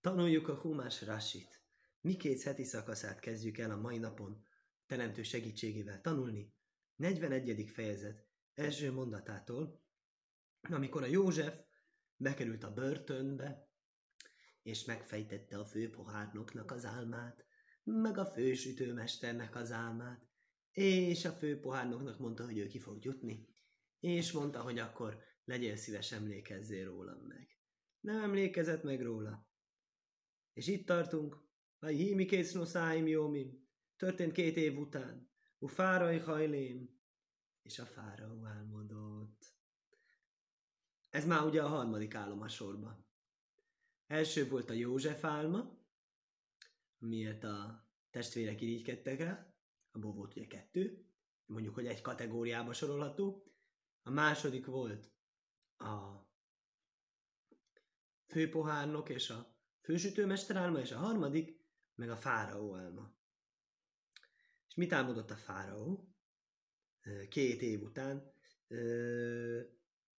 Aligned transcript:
Tanuljuk 0.00 0.48
a 0.48 0.54
Humás 0.54 1.02
Rasit. 1.02 1.62
Mikét 2.00 2.42
heti 2.42 2.64
szakaszát 2.64 3.20
kezdjük 3.20 3.58
el 3.58 3.70
a 3.70 3.80
mai 3.80 3.98
napon 3.98 4.44
teremtő 4.86 5.22
segítségével 5.22 6.00
tanulni. 6.00 6.54
41. 6.96 7.70
fejezet 7.70 8.26
első 8.54 8.92
mondatától, 8.92 9.82
amikor 10.60 11.02
a 11.02 11.06
József 11.06 11.62
bekerült 12.16 12.64
a 12.64 12.72
börtönbe, 12.72 13.68
és 14.62 14.84
megfejtette 14.84 15.58
a 15.58 15.64
főpohárnoknak 15.64 16.70
az 16.70 16.84
álmát, 16.84 17.44
meg 17.84 18.18
a 18.18 18.26
fősütőmesternek 18.26 19.54
az 19.54 19.72
álmát, 19.72 20.28
és 20.72 21.24
a 21.24 21.32
főpohárnoknak 21.32 22.18
mondta, 22.18 22.44
hogy 22.44 22.58
ő 22.58 22.66
ki 22.66 22.78
fog 22.78 23.04
jutni, 23.04 23.48
és 23.98 24.32
mondta, 24.32 24.62
hogy 24.62 24.78
akkor 24.78 25.22
legyél 25.44 25.76
szíves, 25.76 26.12
emlékezzél 26.12 26.84
rólam 26.84 27.18
meg. 27.18 27.48
Nem 28.00 28.22
emlékezett 28.22 28.82
meg 28.82 29.02
róla. 29.02 29.48
És 30.52 30.66
itt 30.66 30.86
tartunk, 30.86 31.48
a 31.78 31.86
hími 31.86 32.24
késznoszáim 32.24 33.06
jómim, 33.06 33.68
történt 33.96 34.32
két 34.32 34.56
év 34.56 34.78
után, 34.78 35.30
u 35.58 35.66
fárai 35.66 36.18
hajlém, 36.18 37.00
és 37.62 37.78
a 37.78 37.84
fáraó 37.84 38.44
álmodott. 38.44 39.54
Ez 41.10 41.26
már 41.26 41.44
ugye 41.44 41.62
a 41.62 41.68
harmadik 41.68 42.14
álom 42.14 42.40
a 42.40 42.48
sorban. 42.48 43.06
Első 44.06 44.48
volt 44.48 44.70
a 44.70 44.72
József 44.72 45.24
álma, 45.24 45.78
miért 46.98 47.44
a 47.44 47.88
testvérek 48.10 48.60
irigykedtek 48.60 49.20
el, 49.20 49.54
abból 49.90 50.12
volt 50.12 50.36
ugye 50.36 50.46
kettő, 50.46 51.04
mondjuk, 51.46 51.74
hogy 51.74 51.86
egy 51.86 52.00
kategóriába 52.00 52.72
sorolható. 52.72 53.44
A 54.02 54.10
második 54.10 54.66
volt 54.66 55.12
a 55.76 56.28
főpohárnok 58.26 59.08
és 59.08 59.30
a 59.30 59.59
fősütőmester 59.80 60.56
álma, 60.56 60.78
és 60.78 60.92
a 60.92 60.98
harmadik 60.98 61.58
meg 61.94 62.10
a 62.10 62.16
fáraó 62.16 62.76
álma. 62.76 63.14
És 64.68 64.74
mit 64.74 64.92
álmodott 64.92 65.30
a 65.30 65.36
fáraó? 65.36 66.14
Két 67.28 67.62
év 67.62 67.82
után. 67.82 68.32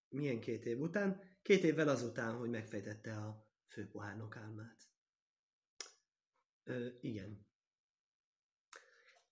Milyen 0.09 0.41
két 0.41 0.65
év 0.65 0.81
után? 0.81 1.23
Két 1.43 1.63
évvel 1.63 1.89
azután, 1.89 2.37
hogy 2.37 2.51
megfejtette 2.51 3.17
a 3.17 3.49
főpohárnok 3.67 4.37
álmát. 4.37 4.89
Igen. 7.01 7.47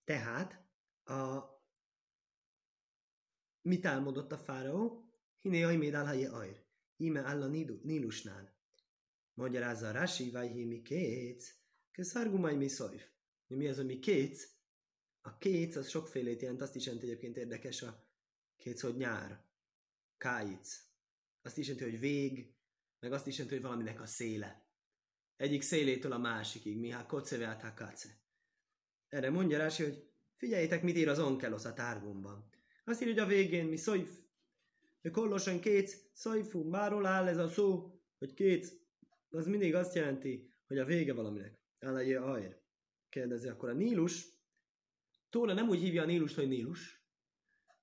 Tehát 0.04 0.66
a 1.04 1.44
mit 3.60 3.86
álmodott 3.86 4.32
a 4.32 4.38
fáraó? 4.38 5.12
Hiné 5.40 5.62
ajméd 5.62 5.94
álhaje 5.94 6.30
ajr. 6.30 6.66
Íme 6.96 7.20
áll 7.20 7.42
a 7.42 7.46
Nílusnál. 7.46 8.57
Magyarázza 9.38 9.90
Rási, 9.90 10.30
vagy 10.30 10.66
mi 10.66 10.82
kétsz. 10.82 11.54
Köszárgumaj 11.92 12.56
mi 12.56 12.68
szojf. 12.68 13.08
Mi 13.46 13.68
az, 13.68 13.78
ami 13.78 13.98
kétsz? 13.98 14.48
A 15.20 15.38
kétsz 15.38 15.76
az 15.76 15.88
sokfélét 15.88 16.42
jelent, 16.42 16.60
azt 16.60 16.74
is 16.74 16.84
jelenti 16.84 17.06
egyébként 17.06 17.36
érdekes 17.36 17.82
a 17.82 18.08
kétsz, 18.56 18.80
hogy 18.80 18.96
nyár. 18.96 19.44
Káic. 20.16 20.82
Azt 21.42 21.58
is 21.58 21.66
jelenti, 21.68 21.90
hogy 21.90 22.00
vég, 22.00 22.54
meg 23.00 23.12
azt 23.12 23.26
is 23.26 23.32
jelenti, 23.32 23.54
hogy 23.54 23.64
valaminek 23.64 24.00
a 24.00 24.06
széle. 24.06 24.66
Egyik 25.36 25.62
szélétől 25.62 26.12
a 26.12 26.18
másikig, 26.18 26.78
mi 26.78 26.90
ha 26.90 27.22
át 27.44 27.60
hakáce. 27.60 28.08
Erre 29.08 29.30
mondja 29.30 29.58
Rási, 29.58 29.82
hogy 29.82 30.10
figyeljétek, 30.36 30.82
mit 30.82 30.96
ír 30.96 31.08
az 31.08 31.18
onkelosz 31.18 31.64
a 31.64 31.74
tárgumban. 31.74 32.48
Azt 32.84 33.02
írja, 33.02 33.12
hogy 33.12 33.22
a 33.22 33.36
végén 33.36 33.66
mi 33.66 33.76
szojf. 33.76 34.18
Kollosan 35.12 35.60
két 35.60 36.10
szojfú, 36.12 36.68
máról 36.68 37.06
áll 37.06 37.26
ez 37.26 37.38
a 37.38 37.48
szó, 37.48 38.00
hogy 38.18 38.34
két, 38.34 38.87
az 39.30 39.46
mindig 39.46 39.74
azt 39.74 39.94
jelenti, 39.94 40.52
hogy 40.66 40.78
a 40.78 40.84
vége 40.84 41.12
valaminek. 41.12 41.60
Állai 41.78 42.14
ajr. 42.14 42.62
Kérdezi 43.08 43.48
akkor 43.48 43.68
a 43.68 43.72
Nílus. 43.72 44.26
Tóra 45.30 45.52
nem 45.52 45.68
úgy 45.68 45.78
hívja 45.78 46.02
a 46.02 46.06
Nílust, 46.06 46.34
hogy 46.34 46.48
Nílus, 46.48 46.98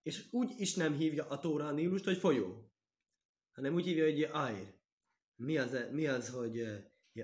és 0.01 0.27
úgy 0.31 0.53
is 0.57 0.75
nem 0.75 0.93
hívja 0.93 1.27
a 1.27 1.39
Tóra 1.39 1.67
a 1.67 1.71
Nílust, 1.71 2.05
hogy 2.05 2.17
folyó, 2.17 2.71
hanem 3.51 3.73
úgy 3.73 3.85
hívja, 3.85 4.03
hogy 4.03 4.21
ajr. 4.21 4.73
Mi 5.35 5.57
az, 5.57 5.77
mi 5.91 6.07
az 6.07 6.29
hogy 6.29 6.59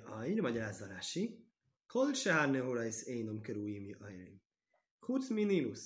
ajr, 0.03 0.39
magyarázza 0.39 0.87
Rási? 0.87 1.45
Kol 1.87 2.13
sehárne 2.13 2.59
horais 2.59 3.03
énom 3.03 3.41
kerújim 3.41 3.97
ajrim. 3.99 4.41
Kuc 4.99 5.29
mi 5.29 5.43
Nílus. 5.43 5.79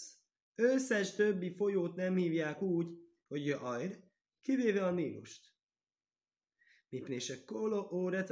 Összes 0.55 1.15
többi 1.15 1.55
folyót 1.55 1.95
nem 1.95 2.15
hívják 2.15 2.61
úgy, 2.61 2.87
hogy 3.27 3.49
ajr, 3.49 4.03
kivéve 4.41 4.85
a 4.85 4.91
Nílust. 4.91 5.54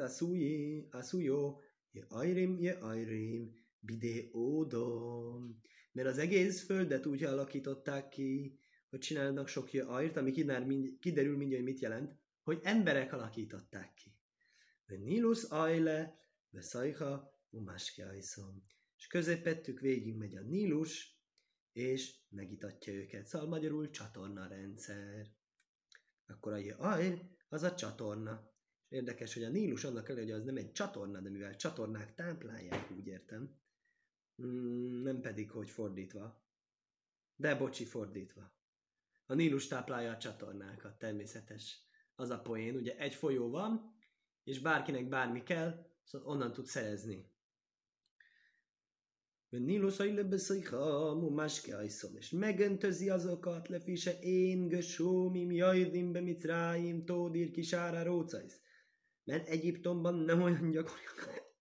Szújé, 0.07 0.87
a 0.91 1.01
szújó, 1.01 1.61
je 1.91 2.05
ajrim, 2.09 2.59
je 2.59 2.71
ajrim, 2.71 3.65
bidé 3.79 4.31
ódom. 4.33 5.61
Mert 5.91 6.07
az 6.07 6.17
egész 6.17 6.65
földet 6.65 7.05
úgy 7.05 7.23
alakították 7.23 8.09
ki, 8.09 8.59
hogy 8.89 8.99
csinálnak 8.99 9.47
sok 9.47 9.69
ajrt, 9.85 10.17
ami 10.17 10.31
kiderül 10.99 11.37
mindjárt, 11.37 11.63
hogy 11.63 11.73
mit 11.73 11.81
jelent, 11.81 12.17
hogy 12.43 12.59
emberek 12.63 13.13
alakították 13.13 13.93
ki. 13.93 14.15
Nilus 14.85 15.43
ajle, 15.43 16.15
szajha, 16.51 17.39
umáski 17.49 18.01
ajszom. 18.01 18.63
És 18.97 19.07
középettük 19.07 19.79
végig 19.79 20.15
megy 20.15 20.35
a 20.35 20.41
Nílus, 20.41 21.21
és 21.71 22.15
megitatja 22.29 22.93
őket. 22.93 23.25
Szóval 23.25 23.47
magyarul 23.47 23.89
csatorna 23.89 24.47
rendszer. 24.47 25.27
Akkor 26.25 26.53
a 26.53 26.75
aj, 26.77 27.29
az 27.49 27.63
a 27.63 27.75
csatorna. 27.75 28.52
Érdekes, 28.93 29.33
hogy 29.33 29.43
a 29.43 29.49
Nílus 29.49 29.83
annak 29.83 30.09
elő, 30.09 30.19
hogy 30.19 30.31
az 30.31 30.43
nem 30.43 30.57
egy 30.57 30.71
csatorna, 30.71 31.19
de 31.19 31.29
mivel 31.29 31.55
csatornák 31.55 32.15
táplálják, 32.15 32.91
úgy 32.91 33.07
értem, 33.07 33.59
mm, 34.41 35.01
nem 35.01 35.21
pedig, 35.21 35.51
hogy 35.51 35.69
fordítva. 35.69 36.43
De 37.35 37.55
bocsi, 37.55 37.85
fordítva. 37.85 38.55
A 39.25 39.33
Nílus 39.33 39.67
táplálja 39.67 40.11
a 40.11 40.17
csatornákat, 40.17 40.99
természetes. 40.99 41.87
Az 42.15 42.29
a 42.29 42.39
poén, 42.39 42.75
ugye 42.75 42.97
egy 42.97 43.13
folyó 43.13 43.49
van, 43.49 43.95
és 44.43 44.59
bárkinek 44.59 45.09
bármi 45.09 45.43
kell, 45.43 45.85
szóval 46.03 46.27
onnan 46.27 46.53
tud 46.53 46.65
szerezni. 46.65 47.31
Nílus 49.49 49.99
a 49.99 50.05
illebeszajha, 50.05 51.13
mu 51.13 51.29
máske 51.29 51.77
ajszom, 51.77 52.15
és 52.15 52.29
megöntözi 52.29 53.09
azokat, 53.09 53.67
lefise 53.67 54.19
én 54.19 54.67
gösómim, 54.67 55.51
jajdim 55.51 56.11
be 56.11 56.19
mitráim, 56.19 57.05
tódír 57.05 57.51
kisára 57.51 58.03
rócajsz. 58.03 58.61
Mert 59.23 59.47
Egyiptomban 59.47 60.15
nem 60.15 60.41
olyan 60.41 60.71
gyakoriak, 60.71 61.51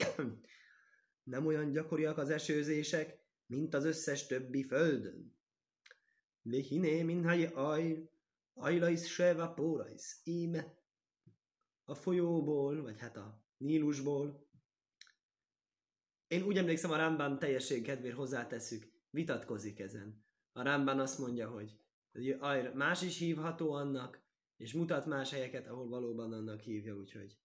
nem 1.22 1.46
olyan 1.46 1.72
gyakoriak 1.72 2.18
az 2.18 2.30
esőzések, 2.30 3.20
mint 3.46 3.74
az 3.74 3.84
összes 3.84 4.26
többi 4.26 4.62
földön. 4.62 5.36
Lehiné 6.42 7.02
minhaj 7.02 7.44
aj, 7.44 8.10
ajlajsz 8.54 9.06
seva 9.06 9.52
pórajsz, 9.52 10.20
íme 10.24 10.78
a 11.84 11.94
folyóból, 11.94 12.82
vagy 12.82 12.98
hát 12.98 13.16
a 13.16 13.44
Nílusból. 13.56 14.50
Én 16.26 16.42
úgy 16.42 16.56
emlékszem, 16.56 16.90
a 16.90 16.96
Rámbán 16.96 17.38
teljesség 17.38 17.82
kedvéért 17.82 18.16
hozzáteszük, 18.16 18.92
vitatkozik 19.10 19.78
ezen. 19.78 20.24
A 20.52 20.62
Rámbán 20.62 21.00
azt 21.00 21.18
mondja, 21.18 21.50
hogy 21.50 21.78
más 22.74 23.02
is 23.02 23.18
hívható 23.18 23.72
annak, 23.72 24.22
és 24.56 24.72
mutat 24.72 25.06
más 25.06 25.30
helyeket, 25.30 25.66
ahol 25.66 25.88
valóban 25.88 26.32
annak 26.32 26.60
hívja, 26.60 26.96
úgyhogy 26.96 27.38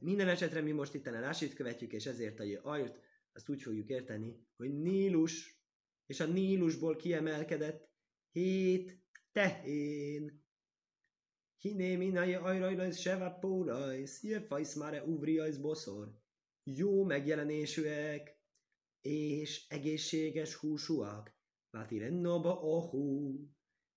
minden 0.00 0.28
esetre 0.28 0.60
mi 0.60 0.70
most 0.70 0.94
itt 0.94 1.06
Rásit 1.06 1.54
követjük, 1.54 1.92
és 1.92 2.06
ezért 2.06 2.40
a 2.40 2.60
ajrt 2.62 2.98
azt 3.32 3.48
úgy 3.48 3.62
fogjuk 3.62 3.88
érteni, 3.88 4.46
hogy 4.56 4.78
Nílus, 4.78 5.62
és 6.06 6.20
a 6.20 6.26
Nílusból 6.26 6.96
kiemelkedett 6.96 7.88
hét 8.32 9.02
tehén. 9.32 10.42
Hiné 11.58 11.96
minai 11.96 12.34
ajrajlajsz 12.34 12.98
seva 12.98 13.30
pórajsz, 13.30 14.22
jöfajsz 14.22 14.74
már 14.74 15.02
uvriajsz 15.06 15.56
boszor. 15.56 16.18
Jó 16.62 17.04
megjelenésűek, 17.04 18.38
és 19.00 19.66
egészséges 19.68 20.54
húsúak. 20.54 21.32
Váti 21.70 21.98
rennoba 21.98 22.60
ohú, 22.60 23.38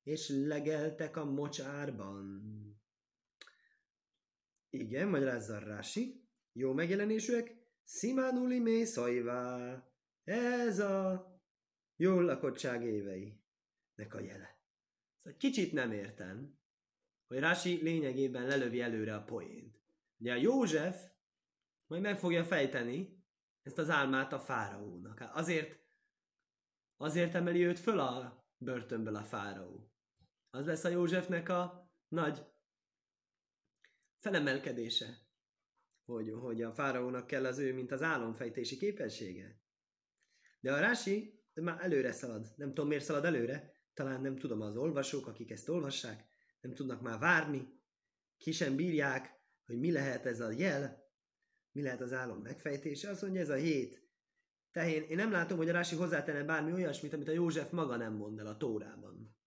és 0.04 0.30
legeltek 0.30 1.18
a 1.18 1.26
mocsárban. 1.26 2.42
Igen, 4.80 5.08
magyarázza 5.08 5.60
Rási. 5.60 6.28
Jó 6.52 6.74
megjelenésűek, 6.74 7.56
szimánuli 7.84 8.60
mé 8.60 8.84
szajvá. 8.84 9.84
Ez 10.24 10.80
a 10.80 11.28
jó 11.96 12.20
lakottság 12.20 12.84
évei. 12.84 13.42
Nek 13.96 14.14
a 14.14 14.20
jele. 14.20 14.60
Szóval 15.18 15.38
kicsit 15.38 15.72
nem 15.72 15.92
értem, 15.92 16.58
hogy 17.28 17.40
Rási 17.40 17.80
lényegében 17.82 18.48
lelövi 18.48 18.82
előre 18.82 19.16
a 19.16 19.24
poént. 19.24 19.82
Ugye 20.18 20.34
a 20.34 20.36
József 20.36 21.12
majd 21.88 22.02
meg 22.02 22.18
fogja 22.18 22.44
fejteni 22.44 23.24
ezt 23.62 23.78
az 23.78 23.90
álmát 23.90 24.34
a 24.34 24.40
fáraónak. 24.40 25.20
Hát 25.20 25.36
azért, 25.36 25.80
azért 26.98 27.36
emeli 27.36 27.66
őt 27.66 27.80
föl 27.80 28.00
a 28.00 28.46
börtönből 28.58 29.16
a 29.16 29.24
fáraó. 29.24 29.92
Az 30.50 30.66
lesz 30.66 30.84
a 30.84 30.90
Józsefnek 30.90 31.50
a 31.50 31.92
nagy 32.08 32.46
felemelkedése. 34.18 35.26
hogy, 36.06 36.30
hogy 36.30 36.62
a 36.62 36.74
fáraónak 36.74 37.28
kell 37.28 37.46
az 37.46 37.58
ő, 37.58 37.74
mint 37.74 37.92
az 37.92 38.02
álomfejtési 38.02 38.78
képessége. 38.78 39.62
De 40.60 40.74
a 40.74 40.80
Rási 40.80 41.44
már 41.54 41.84
előre 41.84 42.12
szalad. 42.12 42.54
Nem 42.56 42.68
tudom, 42.68 42.88
miért 42.88 43.04
szalad 43.04 43.26
előre. 43.26 43.72
Talán 43.94 44.22
nem 44.22 44.38
tudom, 44.38 44.62
az 44.62 44.78
olvasók, 44.78 45.28
akik 45.28 45.52
ezt 45.52 45.70
olvassák, 45.70 46.28
nem 46.62 46.74
tudnak 46.74 47.02
már 47.02 47.20
várni. 47.20 47.82
Ki 48.38 48.52
sem 48.52 48.76
bírják, 48.76 49.42
hogy 49.66 49.80
mi 49.80 49.92
lehet 49.92 50.26
ez 50.26 50.40
a 50.40 50.52
jel, 50.52 51.06
mi 51.72 51.82
lehet 51.82 52.02
az 52.02 52.14
álom 52.14 52.42
megfejtése. 52.42 53.10
Azt 53.10 53.22
mondja, 53.22 53.42
ez 53.42 53.50
a 53.50 53.56
hét. 53.56 54.06
Tehén, 54.72 55.04
én 55.04 55.16
nem 55.16 55.32
látom, 55.32 55.58
hogy 55.58 55.70
a 55.70 55.74
Rási 55.74 55.96
hozzátenne 55.96 56.44
bármi 56.44 56.72
olyasmit, 56.72 57.14
amit 57.14 57.28
a 57.28 57.32
József 57.32 57.72
maga 57.72 57.96
nem 57.96 58.14
mond 58.14 58.40
el 58.40 58.48
a 58.48 58.58
Tórában. 58.58 59.38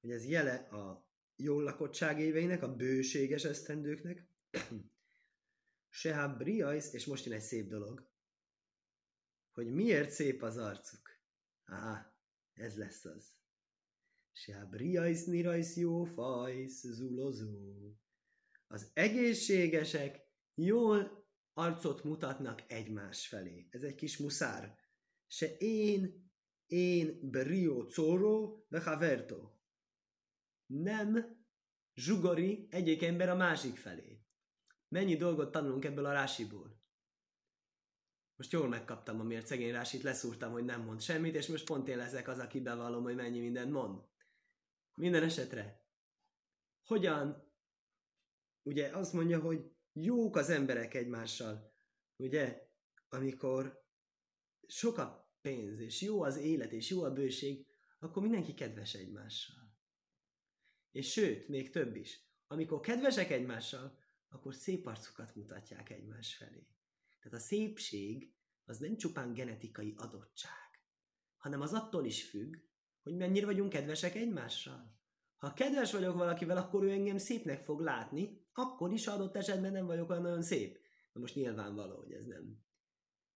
Hogy 0.00 0.10
ez 0.10 0.28
jele 0.28 0.54
a 0.54 1.10
jól 1.42 1.62
lakottság 1.62 2.20
éveinek, 2.20 2.62
a 2.62 2.74
bőséges 2.74 3.44
esztendőknek. 3.44 4.26
Sehab 5.88 6.38
Briajsz, 6.38 6.92
és 6.92 7.06
most 7.06 7.24
jön 7.24 7.34
egy 7.34 7.40
szép 7.40 7.68
dolog 7.68 8.10
hogy 9.52 9.72
miért 9.72 10.10
szép 10.10 10.42
az 10.42 10.56
arcuk. 10.56 11.10
Á, 11.64 12.16
ez 12.54 12.76
lesz 12.76 13.04
az. 13.04 13.40
Se 14.32 14.60
a 14.60 14.66
briajsz 14.66 15.24
nirajsz 15.24 15.76
jó 15.76 16.04
fajsz 16.04 16.80
zulozó. 16.86 17.96
Az 18.66 18.90
egészségesek 18.94 20.20
jól 20.54 21.26
arcot 21.52 22.04
mutatnak 22.04 22.62
egymás 22.66 23.28
felé. 23.28 23.66
Ez 23.70 23.82
egy 23.82 23.94
kis 23.94 24.18
muszár. 24.18 24.78
Se 25.26 25.56
én, 25.56 26.30
én 26.66 27.30
brio 27.30 27.86
coro 27.86 28.64
ve 28.68 28.80
haverto. 28.80 29.51
Nem 30.80 31.44
zsugori 31.94 32.66
egyik 32.70 33.02
ember 33.02 33.28
a 33.28 33.34
másik 33.34 33.76
felé. 33.76 34.22
Mennyi 34.88 35.16
dolgot 35.16 35.52
tanulunk 35.52 35.84
ebből 35.84 36.04
a 36.04 36.12
rásiból. 36.12 36.80
Most 38.36 38.52
jól 38.52 38.68
megkaptam, 38.68 39.20
amiért 39.20 39.46
szegény 39.46 39.72
Rásit 39.72 40.02
leszúrtam, 40.02 40.52
hogy 40.52 40.64
nem 40.64 40.82
mond 40.82 41.00
semmit, 41.00 41.34
és 41.34 41.46
most 41.46 41.64
pont 41.64 41.88
én 41.88 41.96
leszek 41.96 42.28
az, 42.28 42.38
aki 42.38 42.60
bevallom, 42.60 43.02
hogy 43.02 43.14
mennyi 43.14 43.40
mindent 43.40 43.72
mond. 43.72 44.02
Minden 44.94 45.22
esetre. 45.22 45.86
Hogyan? 46.84 47.52
Ugye 48.62 48.96
azt 48.96 49.12
mondja, 49.12 49.40
hogy 49.40 49.70
jók 49.92 50.36
az 50.36 50.50
emberek 50.50 50.94
egymással. 50.94 51.74
Ugye? 52.16 52.70
Amikor 53.08 53.84
sok 54.66 54.98
a 54.98 55.32
pénz, 55.40 55.80
és 55.80 56.02
jó 56.02 56.22
az 56.22 56.36
élet, 56.36 56.72
és 56.72 56.90
jó 56.90 57.02
a 57.02 57.12
bőség, 57.12 57.66
akkor 57.98 58.22
mindenki 58.22 58.54
kedves 58.54 58.94
egymással. 58.94 59.61
És 60.92 61.12
sőt, 61.12 61.48
még 61.48 61.70
több 61.70 61.96
is. 61.96 62.20
Amikor 62.46 62.80
kedvesek 62.80 63.30
egymással, 63.30 63.98
akkor 64.28 64.54
szép 64.54 64.86
arcukat 64.86 65.34
mutatják 65.34 65.90
egymás 65.90 66.34
felé. 66.34 66.66
Tehát 67.20 67.38
a 67.38 67.42
szépség 67.42 68.34
az 68.64 68.78
nem 68.78 68.96
csupán 68.96 69.32
genetikai 69.32 69.94
adottság, 69.96 70.80
hanem 71.36 71.60
az 71.60 71.72
attól 71.72 72.04
is 72.04 72.28
függ, 72.28 72.56
hogy 73.02 73.16
mennyire 73.16 73.46
vagyunk 73.46 73.72
kedvesek 73.72 74.14
egymással. 74.14 75.00
Ha 75.36 75.52
kedves 75.52 75.92
vagyok 75.92 76.16
valakivel, 76.16 76.56
akkor 76.56 76.82
ő 76.82 76.90
engem 76.90 77.18
szépnek 77.18 77.64
fog 77.64 77.80
látni, 77.80 78.46
akkor 78.52 78.92
is 78.92 79.06
adott 79.06 79.36
esetben 79.36 79.72
nem 79.72 79.86
vagyok 79.86 80.10
olyan 80.10 80.22
nagyon 80.22 80.42
szép. 80.42 80.78
Na 81.12 81.20
most 81.20 81.34
nyilvánvaló, 81.34 81.96
hogy 81.96 82.12
ez 82.12 82.24
nem. 82.24 82.64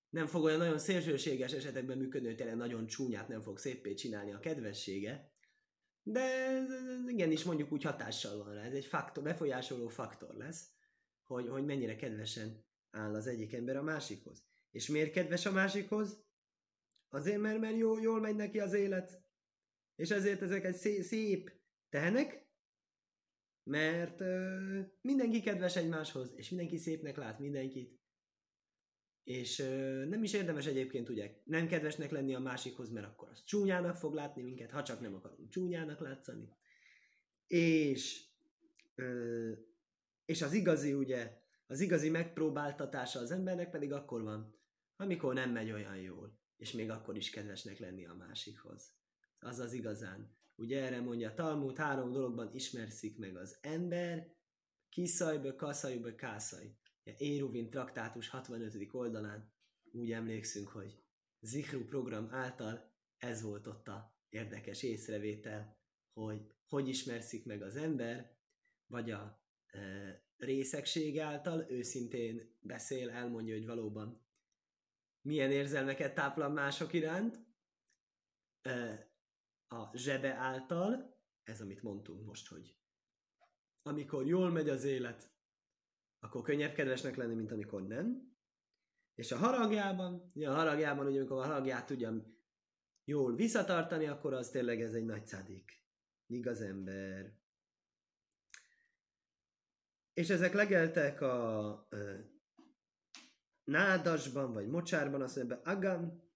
Nem 0.09 0.27
fog 0.27 0.43
olyan 0.43 0.59
nagyon 0.59 0.79
szélsőséges 0.79 1.53
esetekben 1.53 1.99
működni, 1.99 2.27
hogy 2.27 2.37
tényleg 2.37 2.57
nagyon 2.57 2.87
csúnyát 2.87 3.29
nem 3.29 3.41
fog 3.41 3.59
szépé 3.59 3.95
csinálni 3.95 4.33
a 4.33 4.39
kedvessége, 4.39 5.31
de 6.09 6.63
igenis 7.09 7.45
mondjuk 7.45 7.73
úgy 7.73 7.83
hatással 7.83 8.45
van 8.45 8.55
rá. 8.55 8.63
Ez 8.63 8.73
egy 8.73 8.85
faktor, 8.85 9.23
befolyásoló 9.23 9.89
faktor 9.89 10.35
lesz, 10.35 10.71
hogy, 11.23 11.49
hogy 11.49 11.65
mennyire 11.65 11.97
kedvesen 11.97 12.65
áll 12.91 13.15
az 13.15 13.27
egyik 13.27 13.53
ember 13.53 13.77
a 13.77 13.83
másikhoz. 13.83 14.45
És 14.71 14.89
miért 14.89 15.13
kedves 15.13 15.47
a 15.47 15.53
másikhoz? 15.53 16.25
Azért, 17.09 17.41
mert, 17.41 17.61
mert 17.61 17.77
jó, 17.77 18.01
jól 18.01 18.21
megy 18.21 18.37
neki 18.37 18.61
az 18.61 18.73
élet. 18.73 19.23
És 19.97 20.11
ezért 20.11 20.43
ezek 20.43 20.65
egy 20.65 20.75
szép, 20.75 21.03
szép 21.03 21.53
tehenek, 21.89 22.47
mert 23.63 24.21
ö, 24.21 24.81
mindenki 25.01 25.41
kedves 25.41 25.77
egymáshoz, 25.77 26.33
és 26.37 26.49
mindenki 26.49 26.77
szépnek 26.77 27.17
lát 27.17 27.39
mindenkit. 27.39 28.01
És 29.27 29.59
ö, 29.59 30.05
nem 30.05 30.23
is 30.23 30.33
érdemes 30.33 30.67
egyébként 30.67 31.09
ugye 31.09 31.31
nem 31.45 31.67
kedvesnek 31.67 32.11
lenni 32.11 32.35
a 32.35 32.39
másikhoz, 32.39 32.91
mert 32.91 33.07
akkor 33.07 33.29
az 33.29 33.45
csúnyának 33.45 33.97
fog 33.97 34.15
látni 34.15 34.43
minket, 34.43 34.71
ha 34.71 34.83
csak 34.83 35.01
nem 35.01 35.15
akarunk 35.15 35.51
csúnyának 35.51 36.01
látszani. 36.01 36.49
És, 37.47 38.27
ö, 38.95 39.53
és 40.25 40.43
az 40.43 40.53
igazi 40.53 40.93
ugye 40.95 41.41
az 41.67 41.81
igazi 41.81 42.11
megpróbáltatása 42.11 43.19
az 43.19 43.31
embernek 43.31 43.71
pedig 43.71 43.93
akkor 43.93 44.23
van, 44.23 44.55
amikor 44.97 45.35
nem 45.35 45.51
megy 45.51 45.71
olyan 45.71 45.97
jól, 45.97 46.39
és 46.57 46.73
még 46.73 46.91
akkor 46.91 47.17
is 47.17 47.31
kedvesnek 47.31 47.79
lenni 47.79 48.07
a 48.07 48.15
másikhoz. 48.15 48.93
Az 49.39 49.59
az 49.59 49.73
igazán. 49.73 50.37
Ugye 50.57 50.85
erre 50.85 51.01
mondja 51.01 51.35
Talmud, 51.35 51.77
három 51.77 52.13
dologban 52.13 52.55
ismerszik 52.55 53.19
meg 53.19 53.37
az 53.37 53.59
ember, 53.61 54.35
kiszajbe, 54.89 55.55
kaszajbe, 55.55 56.15
kászaj. 56.15 56.77
Éruvin 57.19 57.71
traktátus 57.71 58.29
65. 58.29 58.89
oldalán 58.95 59.53
úgy 59.93 60.13
emlékszünk, 60.13 60.69
hogy 60.69 61.03
Zikru 61.41 61.85
program 61.85 62.29
által 62.31 62.95
ez 63.17 63.43
volt 63.43 63.67
ott 63.67 63.89
a 63.89 64.19
érdekes 64.29 64.83
észrevétel, 64.83 65.79
hogy 66.13 66.55
hogy 66.69 66.89
ismerszik 66.89 67.45
meg 67.45 67.63
az 67.63 67.77
ember, 67.77 68.39
vagy 68.87 69.11
a 69.11 69.43
e, 69.67 70.25
részegség 70.37 71.19
által 71.19 71.67
őszintén 71.71 72.57
beszél, 72.61 73.11
elmondja, 73.11 73.55
hogy 73.55 73.67
valóban 73.67 74.27
milyen 75.21 75.51
érzelmeket 75.51 76.15
táplál 76.15 76.49
mások 76.49 76.93
iránt, 76.93 77.47
a 79.69 79.97
zsebe 79.97 80.35
által, 80.35 81.21
ez 81.43 81.61
amit 81.61 81.83
mondtunk 81.83 82.25
most, 82.25 82.49
hogy 82.49 82.77
amikor 83.83 84.27
jól 84.27 84.51
megy 84.51 84.69
az 84.69 84.85
élet, 84.85 85.36
akkor 86.27 86.43
könnyebb 86.43 86.75
kedvesnek 86.75 87.17
lenni, 87.17 87.35
mint 87.35 87.53
amikor 87.53 87.87
nem. 87.87 88.35
És 89.15 89.33
a 89.33 89.37
haragjában, 89.37 90.31
ugye 90.35 90.51
a 90.51 90.55
haragjában, 90.55 91.07
ugye 91.07 91.19
amikor 91.19 91.39
a 91.39 91.47
haragját 91.47 91.87
tudja 91.87 92.35
jól 93.05 93.35
visszatartani, 93.35 94.07
akkor 94.07 94.33
az 94.33 94.51
tényleg 94.51 94.81
ez 94.81 94.95
egy 94.95 95.05
nagy 95.05 95.27
szádik. 95.27 95.85
Igaz 96.27 96.61
ember. 96.61 97.35
És 100.13 100.29
ezek 100.29 100.53
legeltek 100.53 101.21
a 101.21 101.87
ö, 101.91 102.19
nádasban, 103.65 104.53
vagy 104.53 104.69
mocsárban, 104.69 105.23
azt 105.23 105.37
mondja, 105.37 105.61
agam, 105.65 106.31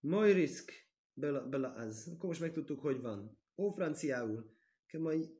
mojrisk, 0.00 0.72
bela 1.14 1.72
az. 1.72 2.10
Akkor 2.14 2.28
most 2.28 2.40
megtudtuk, 2.40 2.80
hogy 2.80 3.00
van. 3.00 3.38
Ó, 3.56 3.70
franciául, 3.70 4.56
kemaj 4.86 5.30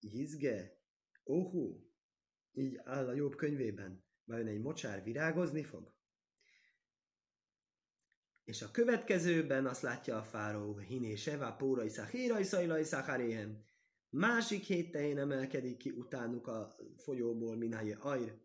jizge, 0.00 0.80
óhú, 1.26 1.89
így 2.52 2.80
áll 2.84 3.08
a 3.08 3.12
jobb 3.12 3.36
könyvében. 3.36 4.04
Vajon 4.24 4.46
egy 4.46 4.60
mocsár 4.60 5.02
virágozni 5.02 5.64
fog? 5.64 5.94
És 8.44 8.62
a 8.62 8.70
következőben 8.70 9.66
azt 9.66 9.82
látja 9.82 10.16
a 10.16 10.22
fáró, 10.22 10.78
hiné 10.78 11.14
seva, 11.14 11.56
pórai 11.56 11.88
szachírai 11.88 12.42
szajlai 12.42 12.84
szacharéhem, 12.84 13.68
Másik 14.12 14.64
hét 14.64 14.90
tehén 14.90 15.18
emelkedik 15.18 15.76
ki 15.76 15.90
utánuk 15.90 16.46
a 16.46 16.76
folyóból, 16.96 17.56
mináje 17.56 17.96
ajr. 17.96 18.40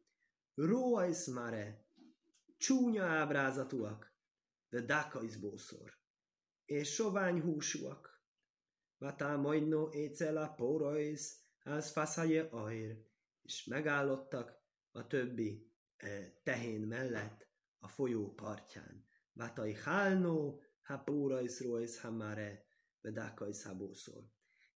Róajsz 0.53 1.27
mare, 1.27 1.85
csúnya 2.57 3.03
ábrázatúak, 3.03 4.13
de 4.69 4.81
dákajsz 4.81 5.35
bószor, 5.35 5.93
és 6.65 6.93
sovány 6.93 7.41
húsúak. 7.41 8.23
Vatá 8.97 9.35
majdno 9.35 9.89
écela 9.91 10.53
pórajsz, 10.53 11.39
az 11.63 11.91
faszaje 11.91 12.41
ajr, 12.41 12.97
és 13.45 13.65
megállottak 13.65 14.57
a 14.91 15.07
többi 15.07 15.71
eh, 15.97 16.31
tehén 16.43 16.81
mellett 16.81 17.47
a 17.79 17.87
folyó 17.87 18.33
partján. 18.33 19.07
Vatai 19.33 19.73
hálnó, 19.73 20.61
ha 20.81 20.97
pórajsz 20.97 21.61
rójsz 21.61 21.99
hamare, 21.99 22.65
de 23.01 23.11
dákajsz 23.11 23.63
habószor. 23.63 24.23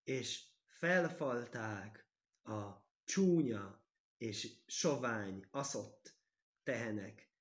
És 0.03 0.45
felfalták 0.65 2.09
a 2.43 2.71
csúnya 3.03 3.85
és 4.17 4.63
sovány, 4.65 5.47
aszott 5.51 6.15
tehenek 6.63 7.31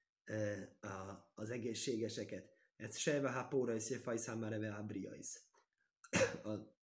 az 1.34 1.50
egészségeseket. 1.50 2.50
Ez 2.76 2.96
sejve 2.96 3.30
hápóra 3.30 3.74
és 3.74 3.82
széfaj 3.82 4.16
számára 4.16 4.72
ábriais. 4.74 5.40
A 6.42 6.76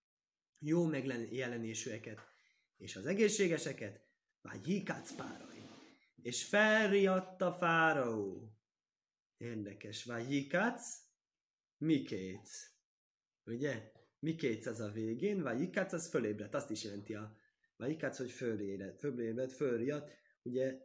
jó 0.60 0.86
megjelenésűeket 0.86 2.20
és 2.78 2.96
az 2.96 3.06
egészségeseket, 3.06 4.03
vagy 4.44 4.66
hikác 4.66 5.16
párai. 5.16 5.64
És 6.22 6.46
felriadt 6.46 7.42
a 7.42 7.54
fáraó. 7.54 8.52
Érdekes, 9.38 10.04
vagy 10.04 10.26
hikác, 10.26 10.98
mikétsz. 11.78 12.72
Ugye? 13.46 13.92
Mikétsz 14.20 14.66
az 14.66 14.80
a 14.80 14.92
végén, 14.92 15.60
ikác 15.60 15.94
az 15.94 16.10
fölébredt, 16.10 16.54
azt 16.54 16.70
is 16.70 16.84
jelenti 16.84 17.14
a 17.14 17.38
ikác, 17.88 18.18
hogy 18.18 18.32
fölébred, 18.32 19.00
fölébred, 19.00 19.52
fölriadt, 19.52 20.12
ugye 20.42 20.80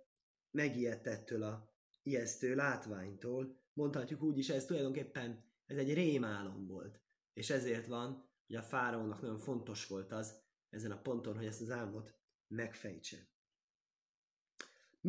megijedt 0.50 1.06
ettől 1.06 1.42
a 1.42 1.74
ijesztő 2.02 2.54
látványtól. 2.54 3.60
Mondhatjuk 3.72 4.22
úgy 4.22 4.38
is, 4.38 4.48
ez 4.48 4.64
tulajdonképpen 4.64 5.44
ez 5.66 5.76
egy 5.76 5.94
rémálom 5.94 6.66
volt. 6.66 7.00
És 7.32 7.50
ezért 7.50 7.86
van, 7.86 8.30
hogy 8.46 8.56
a 8.56 8.62
fáraónak 8.62 9.20
nagyon 9.20 9.38
fontos 9.38 9.86
volt 9.86 10.12
az 10.12 10.42
ezen 10.70 10.90
a 10.90 11.00
ponton, 11.00 11.36
hogy 11.36 11.46
ezt 11.46 11.60
az 11.60 11.70
álmot 11.70 12.14
megfejtse. 12.46 13.16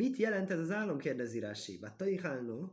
Mit 0.00 0.16
jelent 0.16 0.50
ez 0.50 0.58
az 0.58 0.70
álom? 0.70 0.98
kérdezi 0.98 1.38
Rási. 1.38 1.80
Taihálno 1.96 2.72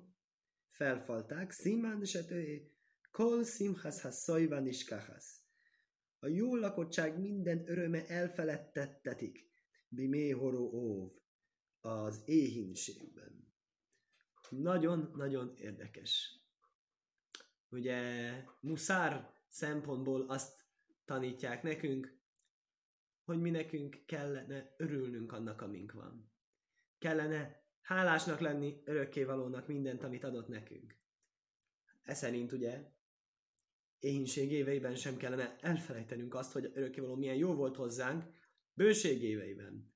felfalták, 0.67 1.51
szimán 1.51 2.03
setőé, 2.05 2.71
kol 3.11 3.43
szimhasz 3.43 4.13
szajvan 4.13 4.67
is 4.67 4.85
kahasz. 4.85 5.41
A 6.19 6.27
jó 6.27 6.55
lakottság 6.55 7.19
minden 7.19 7.69
öröme 7.69 8.07
elfeledtettetik, 8.07 9.51
bimé 9.87 10.29
horó 10.29 10.71
óv, 10.73 11.11
az 11.79 12.21
éhínségben. 12.25 13.53
Nagyon-nagyon 14.49 15.53
érdekes. 15.55 16.41
Ugye 17.69 18.31
muszár 18.59 19.33
szempontból 19.47 20.21
azt 20.29 20.65
tanítják 21.05 21.63
nekünk, 21.63 22.19
hogy 23.23 23.39
mi 23.39 23.49
nekünk 23.49 24.03
kellene 24.05 24.73
örülnünk 24.77 25.31
annak, 25.31 25.61
amink 25.61 25.91
van. 25.91 26.35
Kellene 26.99 27.63
hálásnak 27.81 28.39
lenni 28.39 28.81
örökkévalónak 28.85 29.67
mindent, 29.67 30.03
amit 30.03 30.23
adott 30.23 30.47
nekünk. 30.47 30.95
Ez 32.03 32.17
szerint 32.17 32.51
ugye 32.51 32.91
éhínség 33.99 34.51
éveiben 34.51 34.95
sem 34.95 35.17
kellene 35.17 35.55
elfelejtenünk 35.59 36.35
azt, 36.35 36.51
hogy 36.51 36.71
örökkévaló 36.73 37.15
milyen 37.15 37.35
jó 37.35 37.55
volt 37.55 37.75
hozzánk, 37.75 38.23
bőség 38.73 39.23
éveiben. 39.23 39.95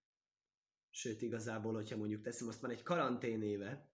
Sőt, 0.90 1.22
igazából, 1.22 1.74
hogyha 1.74 1.98
mondjuk 1.98 2.22
teszem, 2.22 2.48
azt 2.48 2.62
van 2.62 2.72
egy 2.72 2.84
karantén 2.84 3.42
éve, 3.42 3.90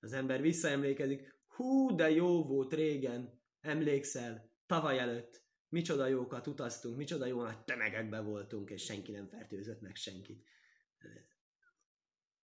az 0.00 0.12
ember 0.12 0.40
visszaemlékezik, 0.40 1.34
hú, 1.46 1.96
de 1.96 2.10
jó 2.10 2.44
volt 2.44 2.72
régen, 2.72 3.42
emlékszel, 3.60 4.50
tavaly 4.66 4.98
előtt, 4.98 5.46
micsoda 5.68 6.06
jókat 6.06 6.46
utaztunk, 6.46 6.96
micsoda 6.96 7.26
jó 7.26 7.42
nagy 7.42 7.64
tömegekbe 7.64 8.20
voltunk, 8.20 8.70
és 8.70 8.84
senki 8.84 9.12
nem 9.12 9.26
fertőzött 9.26 9.80
meg 9.80 9.96
senkit. 9.96 10.46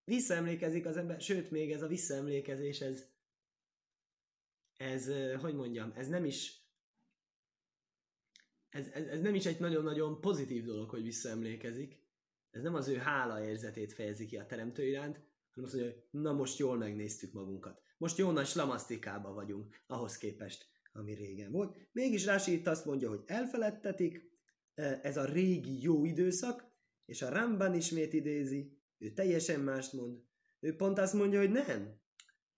Visszaemlékezik 0.05 0.85
az 0.85 0.97
ember, 0.97 1.21
sőt, 1.21 1.51
még 1.51 1.71
ez 1.71 1.81
a 1.81 1.88
visszaemlékezés, 1.88 2.81
ez, 2.81 3.05
ez, 4.77 5.12
hogy 5.41 5.55
mondjam, 5.55 5.91
ez 5.95 6.07
nem 6.07 6.25
is 6.25 6.65
ez, 8.75 8.88
ez, 8.93 9.07
ez 9.07 9.21
nem 9.21 9.35
is 9.35 9.45
egy 9.45 9.59
nagyon-nagyon 9.59 10.21
pozitív 10.21 10.63
dolog, 10.63 10.89
hogy 10.89 11.03
visszaemlékezik. 11.03 12.03
Ez 12.51 12.62
nem 12.62 12.75
az 12.75 12.88
ő 12.88 12.95
hála 12.95 13.45
érzetét 13.45 13.93
fejezi 13.93 14.25
ki 14.25 14.38
a 14.38 14.45
teremtő 14.45 14.88
iránt, 14.88 15.15
hanem 15.53 15.69
azt 15.69 15.74
mondja, 15.74 15.91
hogy 15.91 16.21
na 16.21 16.33
most 16.33 16.57
jól 16.57 16.77
megnéztük 16.77 17.33
magunkat. 17.33 17.81
Most 17.97 18.17
jó 18.17 18.31
nagy 18.31 18.45
slamasztikába 18.45 19.33
vagyunk 19.33 19.83
ahhoz 19.88 20.17
képest, 20.17 20.67
ami 20.93 21.13
régen 21.13 21.51
volt. 21.51 21.77
Mégis 21.91 22.25
Rási 22.25 22.53
itt 22.53 22.67
azt 22.67 22.85
mondja, 22.85 23.09
hogy 23.09 23.24
elfeledtetik, 23.25 24.33
ez 25.01 25.17
a 25.17 25.25
régi 25.25 25.81
jó 25.81 26.05
időszak, 26.05 26.65
és 27.05 27.21
a 27.21 27.29
Ramban 27.29 27.74
ismét 27.74 28.13
idézi, 28.13 28.77
ő 29.05 29.13
teljesen 29.13 29.59
mást 29.59 29.93
mond. 29.93 30.24
Ő 30.59 30.75
pont 30.75 30.97
azt 30.97 31.13
mondja, 31.13 31.39
hogy 31.39 31.51
nem. 31.51 32.00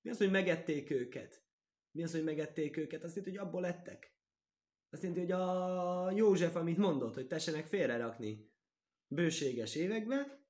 Mi 0.01 0.09
az, 0.09 0.17
hogy 0.17 0.31
megették 0.31 0.89
őket? 0.89 1.43
Mi 1.91 2.03
az, 2.03 2.11
hogy 2.11 2.23
megették 2.23 2.77
őket? 2.77 3.03
Azt 3.03 3.15
jelenti, 3.15 3.37
hogy 3.37 3.47
abból 3.47 3.61
lettek. 3.61 4.15
Azt 4.89 5.03
jelenti, 5.03 5.23
hogy 5.23 5.31
a 5.31 6.11
József, 6.11 6.55
amit 6.55 6.77
mondott, 6.77 7.13
hogy 7.13 7.27
tessenek 7.27 7.65
félrerakni 7.65 8.51
bőséges 9.07 9.75
években, 9.75 10.45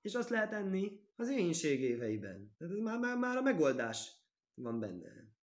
és 0.00 0.14
azt 0.14 0.28
lehet 0.28 0.52
enni 0.52 1.00
az 1.16 1.28
éhénység 1.28 1.80
éveiben. 1.80 2.54
Tehát 2.58 2.74
ez 2.74 2.80
már, 2.80 2.98
már, 2.98 3.18
már 3.18 3.36
a 3.36 3.42
megoldás 3.42 4.12
van 4.54 4.80
benne. 4.80 5.36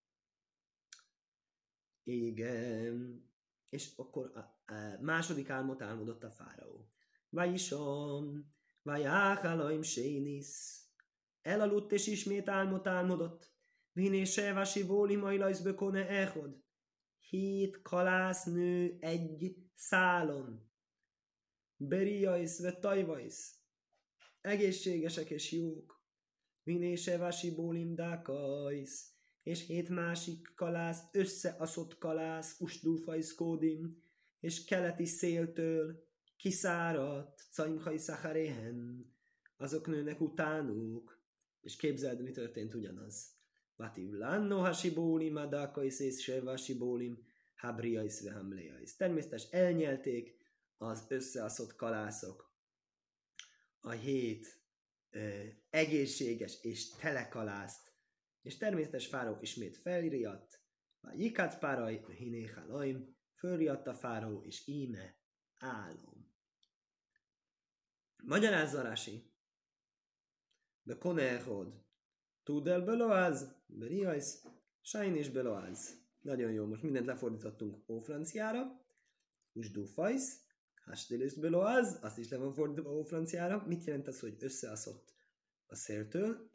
Igen. 2.03 3.27
És 3.69 3.93
akkor 3.97 4.37
a, 4.37 4.73
a 4.73 4.99
második 5.01 5.51
álmot 5.51 5.83
álmodott 5.83 6.25
a 6.25 6.31
fáraó. 6.31 6.91
Vajisom, 7.29 8.55
vajách 8.83 9.45
alaim 9.45 9.83
sénisz. 9.83 10.87
Elaludt 11.43 11.93
és 11.93 12.07
ismét 12.07 12.49
álmot 12.49 12.87
álmodott. 12.87 13.51
Viné 13.93 14.25
sevasi 14.25 14.83
vóli 14.83 15.17
majlajzbö 15.17 15.75
kone 15.75 16.09
echod. 16.09 16.63
Hét 17.19 17.83
kalásznő 17.83 18.97
egy 19.01 19.57
szálon. 19.75 20.71
Beriajsz 21.77 22.61
ve 22.61 22.73
tajvajsz 22.79 23.63
egészségesek 24.43 25.31
és 25.31 25.53
jók. 25.53 26.01
Vinése 26.63 27.17
vasi 27.17 27.55
bólim 27.55 27.95
dákajsz, 27.95 29.11
és 29.43 29.67
hét 29.67 29.89
másik 29.89 30.53
kalász, 30.55 31.03
összeaszott 31.13 31.99
kalász, 31.99 32.61
usdúfajszkódim, 32.61 34.03
és 34.41 34.65
keleti 34.65 35.07
széltől 35.07 36.11
kiszáradt, 36.43 37.47
caimhaj 37.51 37.97
szacharéhen, 37.97 39.07
azok 39.57 39.87
nőnek 39.87 40.21
utánuk, 40.21 41.23
és 41.61 41.77
képzeld, 41.77 42.23
mi 42.23 42.31
történt 42.31 42.75
ugyanaz. 42.75 43.31
Vativ 43.77 44.13
lanno 44.13 44.59
hasibólim, 44.59 45.37
adákajsz 45.37 46.01
és 46.01 46.23
se 46.23 46.41
vasibólim, 46.41 47.27
habriajsz 47.55 48.23
ve 48.23 48.33
hamléajsz. 48.33 48.97
Természetes 48.97 49.51
elnyelték 49.51 50.37
az 50.77 51.05
összeaszott 51.09 51.75
kalászok 51.75 52.55
a 53.81 53.91
hét 53.91 54.61
ö, 55.11 55.45
egészséges 55.71 56.63
és 56.63 56.89
telekalászt, 56.89 57.93
és 58.43 58.57
természetes 58.57 59.07
fáró 59.07 59.39
ismét 59.41 59.77
felriadt, 59.77 60.61
a 61.01 61.13
Jikác 61.15 61.59
páraj, 61.59 62.05
hinéhalaim, 62.17 63.17
fölriadt 63.35 63.87
a 63.87 63.95
fáró, 63.95 64.43
és 64.43 64.67
íme 64.67 65.17
álom. 65.59 66.22
Magyarázza 68.25 68.83
Rási. 68.83 69.31
Be 70.83 70.99
konehod. 70.99 71.85
Tud 72.43 72.67
el 72.67 72.81
beloáz, 72.81 73.63
beriajsz, 73.67 74.47
sajn 74.81 75.17
és 75.17 75.31
beloáz. 75.31 76.01
Nagyon 76.21 76.53
jó, 76.53 76.67
most 76.67 76.83
mindent 76.83 77.07
lefordítottunk 77.07 77.89
ó 77.89 77.99
franciára. 77.99 78.81
Usdú 79.53 79.85
fajsz, 79.85 80.43
Hasdélős 80.85 81.35
beloaz, 81.35 81.99
azt 82.01 82.19
is 82.19 82.29
le 82.29 82.37
van 82.37 82.53
fordítva 82.53 82.99
a 82.99 83.05
franciára. 83.05 83.65
Mit 83.67 83.85
jelent 83.85 84.07
az, 84.07 84.21
hogy 84.21 84.37
összeaszott 84.41 85.15
a 85.67 85.75
széltől? 85.75 86.51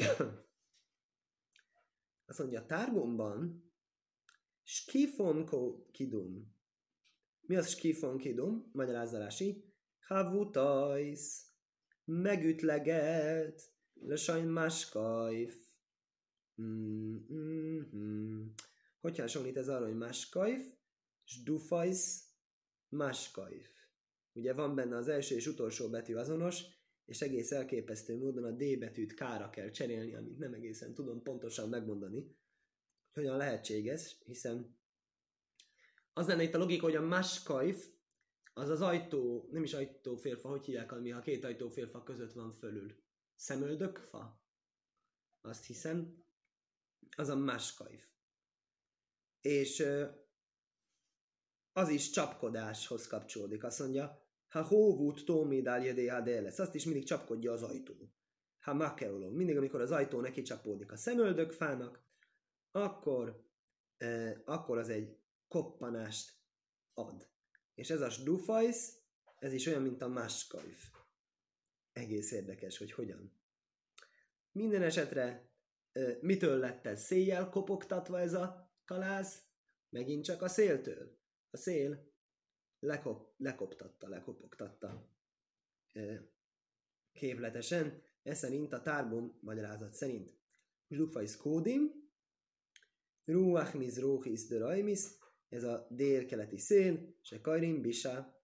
azt 2.29 2.39
mondja, 2.39 2.61
a 2.61 2.65
tárgomban 2.65 3.71
skifon 4.63 5.45
kidum. 5.91 6.55
Mi 7.41 7.55
az 7.55 7.69
skifon 7.69 8.17
kidum? 8.17 8.69
Magyarázzalási. 8.73 9.73
Havutajsz. 9.99 11.46
Megütlegelt. 12.09 13.61
Lesajn 13.93 14.47
máskajf. 14.47 15.55
Mm-hmm. 16.61 18.45
Hogy 18.99 19.17
hasonlít 19.17 19.57
ez 19.57 19.69
arra, 19.69 19.85
hogy 19.85 19.97
máskajf? 19.97 20.75
És 21.25 21.43
dufajsz 21.43 22.23
máskajf. 22.89 23.69
Ugye 24.33 24.53
van 24.53 24.75
benne 24.75 24.95
az 24.95 25.07
első 25.07 25.35
és 25.35 25.47
utolsó 25.47 25.89
betű 25.89 26.15
azonos, 26.15 26.63
és 27.05 27.21
egész 27.21 27.51
elképesztő 27.51 28.17
módon 28.17 28.43
a 28.43 28.51
D 28.51 28.79
betűt 28.79 29.13
kára 29.13 29.49
kell 29.49 29.69
cserélni, 29.69 30.15
amit 30.15 30.37
nem 30.37 30.53
egészen 30.53 30.93
tudom 30.93 31.23
pontosan 31.23 31.69
megmondani, 31.69 32.19
hogy 33.13 33.23
hogyan 33.23 33.37
lehetséges, 33.37 34.17
hiszen 34.25 34.77
az 36.13 36.27
lenne 36.27 36.43
itt 36.43 36.53
a 36.53 36.57
logika, 36.57 36.85
hogy 36.85 36.95
a 36.95 37.07
maskajf 37.07 37.89
az 38.57 38.69
az 38.69 38.81
ajtó, 38.81 39.47
nem 39.51 39.63
is 39.63 39.73
ajtófélfa, 39.73 40.49
hogy 40.49 40.65
hívják, 40.65 40.91
ami 40.91 41.11
a 41.11 41.19
két 41.19 41.43
ajtófélfa 41.43 42.03
között 42.03 42.33
van 42.33 42.51
fölül. 42.51 42.95
Szemöldökfa? 43.35 44.41
Azt 45.41 45.65
hiszem, 45.65 46.23
az 47.15 47.29
a 47.29 47.35
maskajf. 47.35 48.07
És 49.41 49.87
az 51.71 51.89
is 51.89 52.09
csapkodáshoz 52.09 53.07
kapcsolódik. 53.07 53.63
Azt 53.63 53.79
mondja, 53.79 54.21
ha 54.47 54.63
hóvút 54.63 55.25
tómédál 55.25 55.83
jedé 55.83 56.37
lesz, 56.37 56.59
azt 56.59 56.75
is 56.75 56.85
mindig 56.85 57.05
csapkodja 57.05 57.51
az 57.51 57.63
ajtó. 57.63 57.95
Ha 58.59 58.73
makeolom, 58.73 59.33
mindig 59.33 59.57
amikor 59.57 59.81
az 59.81 59.91
ajtó 59.91 60.21
neki 60.21 60.41
csapódik 60.41 60.91
a 60.91 60.97
szemöldökfának, 60.97 62.01
akkor, 62.71 63.45
eh, 63.97 64.41
akkor 64.45 64.77
az 64.77 64.89
egy 64.89 65.17
koppanást 65.47 66.33
ad. 66.93 67.36
És 67.77 67.89
ez 67.89 68.01
a 68.01 68.23
dufajsz, 68.23 69.01
ez 69.39 69.53
is 69.53 69.65
olyan, 69.65 69.81
mint 69.81 70.01
a 70.01 70.07
máskajf. 70.07 70.91
Egész 71.91 72.31
érdekes, 72.31 72.77
hogy 72.77 72.91
hogyan. 72.91 73.31
Minden 74.51 74.81
esetre 74.81 75.49
mitől 76.21 76.57
lett 76.57 76.85
ez 76.85 77.03
széjjel 77.03 77.49
kopogtatva 77.49 78.19
ez 78.19 78.33
a 78.33 78.73
kalász? 78.85 79.41
Megint 79.89 80.23
csak 80.23 80.41
a 80.41 80.47
széltől. 80.47 81.17
A 81.49 81.57
szél 81.57 82.11
lekop, 82.79 83.33
lekoptatta, 83.37 84.09
lekopogtatta 84.09 85.09
képletesen, 87.13 88.03
ez 88.23 88.37
szerint 88.37 88.73
a 88.73 88.81
tárbom 88.81 89.37
magyarázat 89.41 89.93
szerint. 89.93 90.37
Zsufajsz 90.89 91.35
kódim, 91.35 92.11
Ruach 93.25 93.75
mizróchis 93.75 94.47
de 94.47 94.57
rajmis, 94.57 95.01
ez 95.49 95.63
a 95.63 95.87
délkeleti 95.89 96.57
szél, 96.57 97.15
se 97.21 97.41
kajrim 97.41 97.81
bisa, 97.81 98.41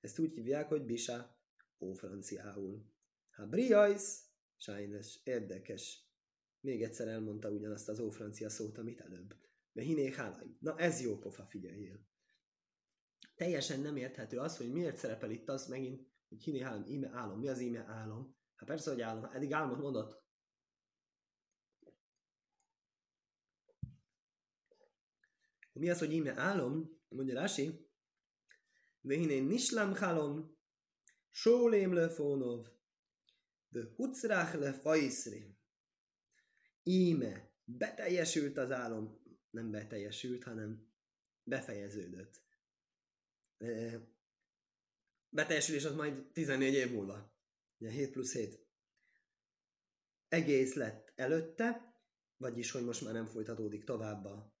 ezt 0.00 0.18
úgy 0.18 0.32
hívják, 0.32 0.68
hogy 0.68 0.84
bisa, 0.84 1.38
ófranciául. 1.80 2.92
Ha 3.30 3.46
briajsz, 3.46 4.24
sajnos 4.56 5.18
érdekes. 5.24 6.06
Még 6.60 6.82
egyszer 6.82 7.08
elmondta 7.08 7.50
ugyanazt 7.50 7.88
az 7.88 8.00
ófrancia 8.00 8.48
szót, 8.48 8.78
amit 8.78 9.00
előbb. 9.00 9.34
De 9.72 9.82
hiné 9.82 10.10
hálaj. 10.10 10.56
Na 10.60 10.78
ez 10.78 11.00
jó 11.00 11.18
pofa, 11.18 11.44
figyeljél. 11.44 12.06
Teljesen 13.34 13.80
nem 13.80 13.96
érthető 13.96 14.38
az, 14.38 14.56
hogy 14.56 14.72
miért 14.72 14.96
szerepel 14.96 15.30
itt 15.30 15.48
az 15.48 15.66
megint, 15.66 16.08
hogy 16.28 16.42
hiné 16.42 16.60
hálaj, 16.60 16.88
íme 16.88 17.10
álom. 17.12 17.38
Mi 17.38 17.48
az 17.48 17.60
íme 17.60 17.84
álom? 17.88 18.36
Hát 18.54 18.68
persze, 18.68 18.90
hogy 18.90 19.00
álom. 19.00 19.24
Eddig 19.24 19.52
álmot 19.52 19.78
mondott. 19.78 20.22
Mi 25.78 25.90
az, 25.90 25.98
hogy 25.98 26.12
íme 26.12 26.38
álom? 26.40 27.00
Mondja 27.08 27.34
Rási. 27.34 27.86
Vehiné 29.00 29.38
nislam 29.38 29.96
halom, 29.96 30.58
sólém 31.30 31.92
lefónov, 31.92 32.66
de 33.68 33.80
hucrach 33.96 34.54
le 34.54 34.72
fajszri. 34.72 35.56
Íme, 36.82 37.52
beteljesült 37.64 38.56
az 38.56 38.70
álom. 38.70 39.26
Nem 39.50 39.70
beteljesült, 39.70 40.44
hanem 40.44 40.92
befejeződött. 41.42 42.42
Beteljesülés 45.28 45.84
az 45.84 45.94
majd 45.94 46.32
14 46.32 46.74
év 46.74 46.92
múlva. 46.92 47.32
Ugye 47.78 47.90
7 47.90 48.10
plusz 48.10 48.32
7. 48.32 48.66
Egész 50.28 50.74
lett 50.74 51.12
előtte, 51.16 51.94
vagyis, 52.36 52.70
hogy 52.70 52.84
most 52.84 53.04
már 53.04 53.12
nem 53.12 53.26
folytatódik 53.26 53.84
tovább 53.84 54.24
a 54.24 54.57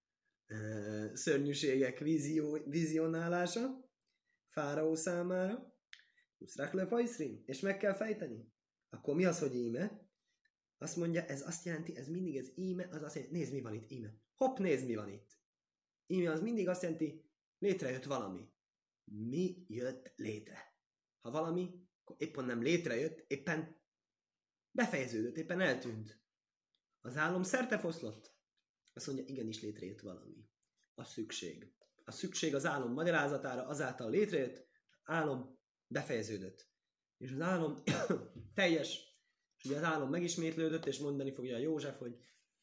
szörnyűségek 1.12 1.98
vízió, 1.98 2.58
vizionálása 2.66 3.90
Fáraó 4.48 4.94
számára. 4.94 5.76
Uszrák 6.38 6.72
le 6.72 6.86
fajszrim, 6.86 7.42
és 7.44 7.60
meg 7.60 7.76
kell 7.76 7.94
fejteni. 7.94 8.52
Akkor 8.88 9.14
mi 9.14 9.24
az, 9.24 9.38
hogy 9.38 9.54
íme? 9.54 10.06
Azt 10.78 10.96
mondja, 10.96 11.24
ez 11.24 11.46
azt 11.46 11.64
jelenti, 11.64 11.96
ez 11.96 12.08
mindig 12.08 12.36
ez 12.36 12.48
íme, 12.54 12.88
az 12.90 13.02
azt 13.02 13.14
jelenti, 13.14 13.36
nézd 13.36 13.52
mi 13.52 13.60
van 13.60 13.74
itt, 13.74 13.90
íme. 13.90 14.14
Hopp, 14.36 14.58
nézd 14.58 14.86
mi 14.86 14.94
van 14.94 15.08
itt. 15.08 15.40
Íme 16.06 16.30
az 16.30 16.40
mindig 16.40 16.68
azt 16.68 16.82
jelenti, 16.82 17.30
létrejött 17.58 18.04
valami. 18.04 18.52
Mi 19.04 19.64
jött 19.68 20.12
létre? 20.16 20.76
Ha 21.20 21.30
valami, 21.30 21.88
akkor 22.00 22.16
éppen 22.18 22.44
nem 22.44 22.62
létrejött, 22.62 23.24
éppen 23.26 23.80
befejeződött, 24.70 25.36
éppen 25.36 25.60
eltűnt. 25.60 26.20
Az 27.00 27.16
álom 27.16 27.42
szerte 27.42 27.78
foszlott. 27.78 28.37
Azt 28.98 29.06
mondja, 29.06 29.24
igenis 29.26 29.62
létrejött 29.62 30.00
valami. 30.00 30.48
A 30.94 31.04
szükség. 31.04 31.72
A 32.04 32.10
szükség 32.10 32.54
az 32.54 32.66
álom 32.66 32.92
magyarázatára 32.92 33.66
azáltal 33.66 34.10
létrejött, 34.10 34.68
álom 35.04 35.58
befejeződött. 35.86 36.70
És 37.16 37.32
az 37.32 37.40
álom 37.40 37.82
teljes, 38.54 39.00
és 39.56 39.64
ugye 39.64 39.76
az 39.76 39.82
álom 39.82 40.10
megismétlődött, 40.10 40.86
és 40.86 40.98
mondani 40.98 41.32
fogja 41.32 41.56
a 41.56 41.58
József, 41.58 41.98
hogy 41.98 42.16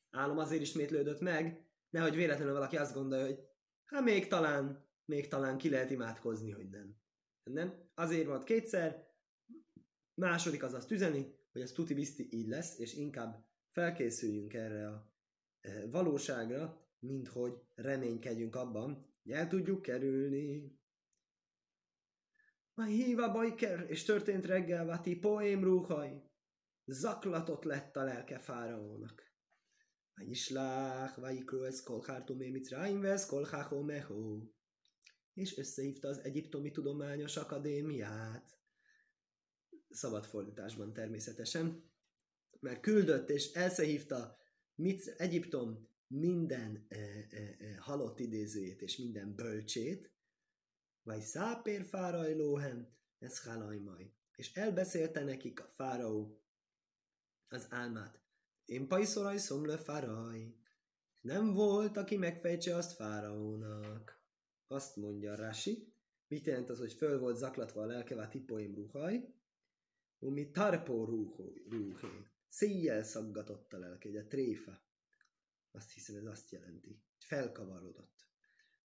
álom 0.10 0.38
azért 0.38 0.62
ismétlődött 0.62 1.20
meg, 1.20 1.70
nehogy 1.90 2.16
véletlenül 2.16 2.54
valaki 2.54 2.78
azt 2.78 2.94
gondolja, 2.94 3.26
hogy 3.26 3.40
hát 3.86 4.04
még 4.04 4.28
talán, 4.28 4.90
még 5.06 5.28
talán 5.28 5.58
ki 5.58 5.70
lehet 5.70 5.92
imádkozni, 5.92 6.52
hogy 6.52 6.70
nem. 6.70 6.96
Nem? 7.44 7.90
Azért 7.94 8.28
volt 8.28 8.44
kétszer, 8.44 9.08
második 10.14 10.64
az 10.64 10.74
azt 10.74 10.92
üzeni, 10.92 11.36
hogy 11.52 11.62
ez 11.62 11.72
tuti 11.72 11.94
bizti 11.94 12.28
így 12.32 12.48
lesz, 12.48 12.80
és 12.80 12.94
inkább 12.94 13.46
felkészüljünk 13.70 14.54
erre 14.54 14.88
a 14.88 15.15
valóságra, 15.90 16.88
mint 17.00 17.28
hogy 17.28 17.54
reménykedjünk 17.76 18.56
abban, 18.56 19.14
hogy 19.24 19.32
el 19.32 19.48
tudjuk 19.48 19.82
kerülni. 19.82 20.80
Ma 22.74 22.84
híva 22.84 23.32
bajker, 23.32 23.86
és 23.90 24.04
történt 24.04 24.46
reggel 24.46 24.86
Vati 24.86 25.16
poém 25.16 25.64
rúhaj. 25.64 26.24
Zaklatott 26.86 27.64
lett 27.64 27.96
a 27.96 28.04
lelke 28.04 28.40
fáraónak. 28.40 29.24
Vagy 30.16 30.30
islách, 30.30 31.20
vagy 31.20 31.44
ez 31.64 31.84
kolhártumé 31.84 32.50
mitzráim 32.50 33.02
vesz 33.02 33.26
kolháhó 33.26 33.82
mehó. 33.82 34.54
És 35.34 35.58
összehívta 35.58 36.08
az 36.08 36.24
Egyiptomi 36.24 36.72
Tudományos 36.72 37.38
Akadémiát. 37.38 38.60
Szabad 39.90 40.26
fordításban 40.26 40.94
természetesen. 40.94 41.92
Mert 42.60 42.82
küldött 42.82 43.30
és 43.30 43.52
elszehívta 43.52 44.38
mit, 44.76 45.08
Egyiptom 45.18 45.88
minden 46.08 46.86
e, 46.88 46.98
e, 46.98 47.56
e, 47.60 47.78
halott 47.80 48.20
idézőjét 48.20 48.82
és 48.82 48.98
minden 48.98 49.36
bölcsét, 49.36 50.14
vagy 51.04 51.22
szápér 51.22 51.84
fáraj 51.84 52.36
lóhen, 52.36 52.98
ez 53.20 53.44
halajmaj. 53.44 54.14
És 54.36 54.54
elbeszélte 54.54 55.24
nekik 55.24 55.60
a 55.60 55.68
fáraó 55.68 56.42
az 57.48 57.68
álmát. 57.70 58.24
Én 58.66 58.88
pajszoraj 58.88 59.38
szomle 59.38 59.78
fáraj. 59.78 60.56
Nem 61.22 61.54
volt, 61.54 61.98
aki 61.98 62.18
megfejtse 62.18 62.76
azt 62.76 62.94
fáraónak. 62.94 64.24
Azt 64.68 64.96
mondja 64.96 65.36
Rasi. 65.36 65.94
Mit 66.28 66.46
jelent 66.46 66.70
az, 66.70 66.80
hogy 66.80 66.94
föl 66.94 67.20
volt 67.20 67.38
zaklatva 67.38 67.82
a 67.82 67.86
lelkevá 67.86 68.28
tipoim 68.28 68.76
ruhaj? 68.76 69.34
Umi 70.20 70.52
tarpó 70.52 71.06
ruhé. 71.06 72.35
Széjjel 72.56 73.04
szaggatott 73.04 73.74
a 73.74 73.78
lelke, 73.78 74.10
ugye 74.10 74.24
tréfa. 74.24 74.84
Azt 75.72 75.92
hiszem, 75.92 76.16
ez 76.16 76.26
azt 76.26 76.52
jelenti. 76.52 77.04
Felkavarodott. 77.18 78.28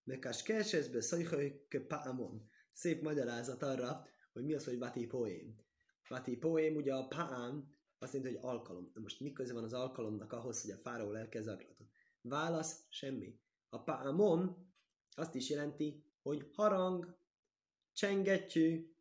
Mekás 0.04 0.42
kersezbe 0.42 1.00
szajhaj 1.00 1.66
paamon. 1.88 2.48
Szép 2.72 3.02
magyarázat 3.02 3.62
arra, 3.62 4.06
hogy 4.32 4.44
mi 4.44 4.54
az, 4.54 4.64
hogy 4.64 4.78
vati 4.78 5.06
poém. 5.06 5.56
Vati 6.08 6.36
poém, 6.36 6.76
ugye 6.76 6.94
a 6.94 7.06
paám, 7.08 7.76
azt 7.98 8.14
jelenti, 8.14 8.36
hogy 8.36 8.44
alkalom. 8.44 8.90
Na 8.94 9.00
most 9.00 9.20
mi 9.20 9.32
köze 9.32 9.52
van 9.52 9.64
az 9.64 9.72
alkalomnak 9.72 10.32
ahhoz, 10.32 10.62
hogy 10.62 10.70
a 10.70 10.76
fáraó 10.76 11.10
lelke 11.10 11.42
zaklatott? 11.42 11.90
Válasz, 12.20 12.86
semmi. 12.88 13.40
A 13.68 13.82
paamon 13.82 14.72
azt 15.10 15.34
is 15.34 15.50
jelenti, 15.50 16.04
hogy 16.22 16.50
harang, 16.52 17.18
csengettyű, 17.92 18.94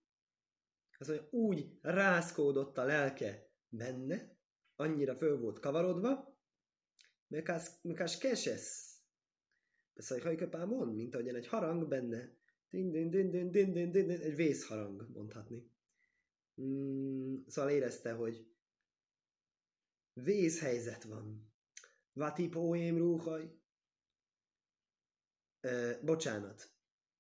az, 0.98 1.08
hogy 1.08 1.28
úgy 1.30 1.78
rászkódott 1.82 2.78
a 2.78 2.84
lelke 2.84 3.52
benne, 3.70 4.38
annyira 4.80 5.16
föl 5.16 5.40
volt 5.40 5.60
kavarodva, 5.60 6.38
Mekás 7.82 8.18
keses. 8.18 8.88
Beszélj 9.94 10.22
hajköpámon, 10.22 10.88
mint 10.88 11.14
ahogyan 11.14 11.36
egy 11.36 11.48
harang 11.48 11.88
benne. 11.88 12.38
Din, 12.70 12.92
din, 12.92 13.10
din, 13.10 13.30
din, 13.30 13.52
din, 13.52 13.74
din, 13.74 13.92
din, 13.92 14.08
din, 14.08 14.22
egy 14.22 14.36
vészharang, 14.36 15.10
mondhatni. 15.14 15.72
Mm, 16.62 17.36
szóval 17.48 17.72
érezte, 17.72 18.12
hogy 18.14 18.48
vészhelyzet 20.14 21.04
van. 21.04 21.54
Vati 22.14 22.48
poém 22.48 22.98
rúhaj. 22.98 23.60
E, 25.60 26.00
bocsánat, 26.02 26.72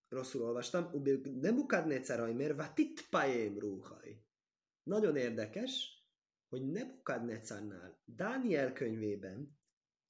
rosszul 0.08 0.42
olvastam. 0.42 1.04
Nem 1.24 1.56
bukadnéceraj, 1.56 2.34
mert 2.34 2.56
vatit 2.56 3.10
paém 3.10 3.60
rúhaj. 3.60 4.24
Nagyon 4.84 5.16
érdekes, 5.16 5.99
hogy 6.50 6.72
Nebukadnecarnál, 6.72 8.02
Dániel 8.06 8.74
könyvében 8.74 9.58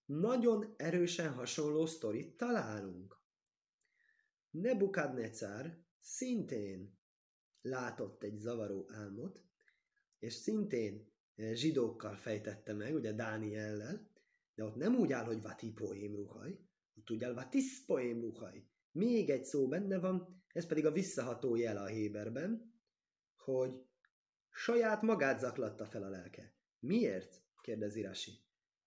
nagyon 0.05 0.73
erősen 0.77 1.33
hasonló 1.33 1.85
sztorit 1.85 2.37
találunk. 2.37 3.21
Nebukadnecar 4.49 5.83
szintén 5.99 6.97
látott 7.61 8.23
egy 8.23 8.37
zavaró 8.37 8.89
álmot, 8.91 9.43
és 10.19 10.33
szintén 10.33 11.11
eh, 11.35 11.53
zsidókkal 11.53 12.15
fejtette 12.15 12.73
meg, 12.73 12.95
ugye 12.95 13.13
Dániellel, 13.13 14.09
de 14.55 14.63
ott 14.63 14.75
nem 14.75 14.95
úgy 14.95 15.11
áll, 15.11 15.25
hogy 15.25 15.41
vati 15.41 15.71
poém 15.71 16.15
ruhaj, 16.15 16.59
ott 16.95 17.11
úgy 17.11 17.23
áll 17.23 17.33
vatis 17.33 17.85
poém 17.85 18.21
ruhaj. 18.21 18.67
Még 18.91 19.29
egy 19.29 19.43
szó 19.43 19.67
benne 19.67 19.99
van, 19.99 20.43
ez 20.53 20.65
pedig 20.65 20.85
a 20.85 20.91
visszaható 20.91 21.55
jel 21.55 21.77
a 21.77 21.85
Héberben, 21.85 22.73
hogy 23.35 23.88
Saját 24.61 25.01
magát 25.01 25.39
zaklatta 25.39 25.85
fel 25.85 26.03
a 26.03 26.09
lelke. 26.09 26.53
Miért? 26.79 27.43
kérdezi 27.61 28.01
Rasi. 28.01 28.31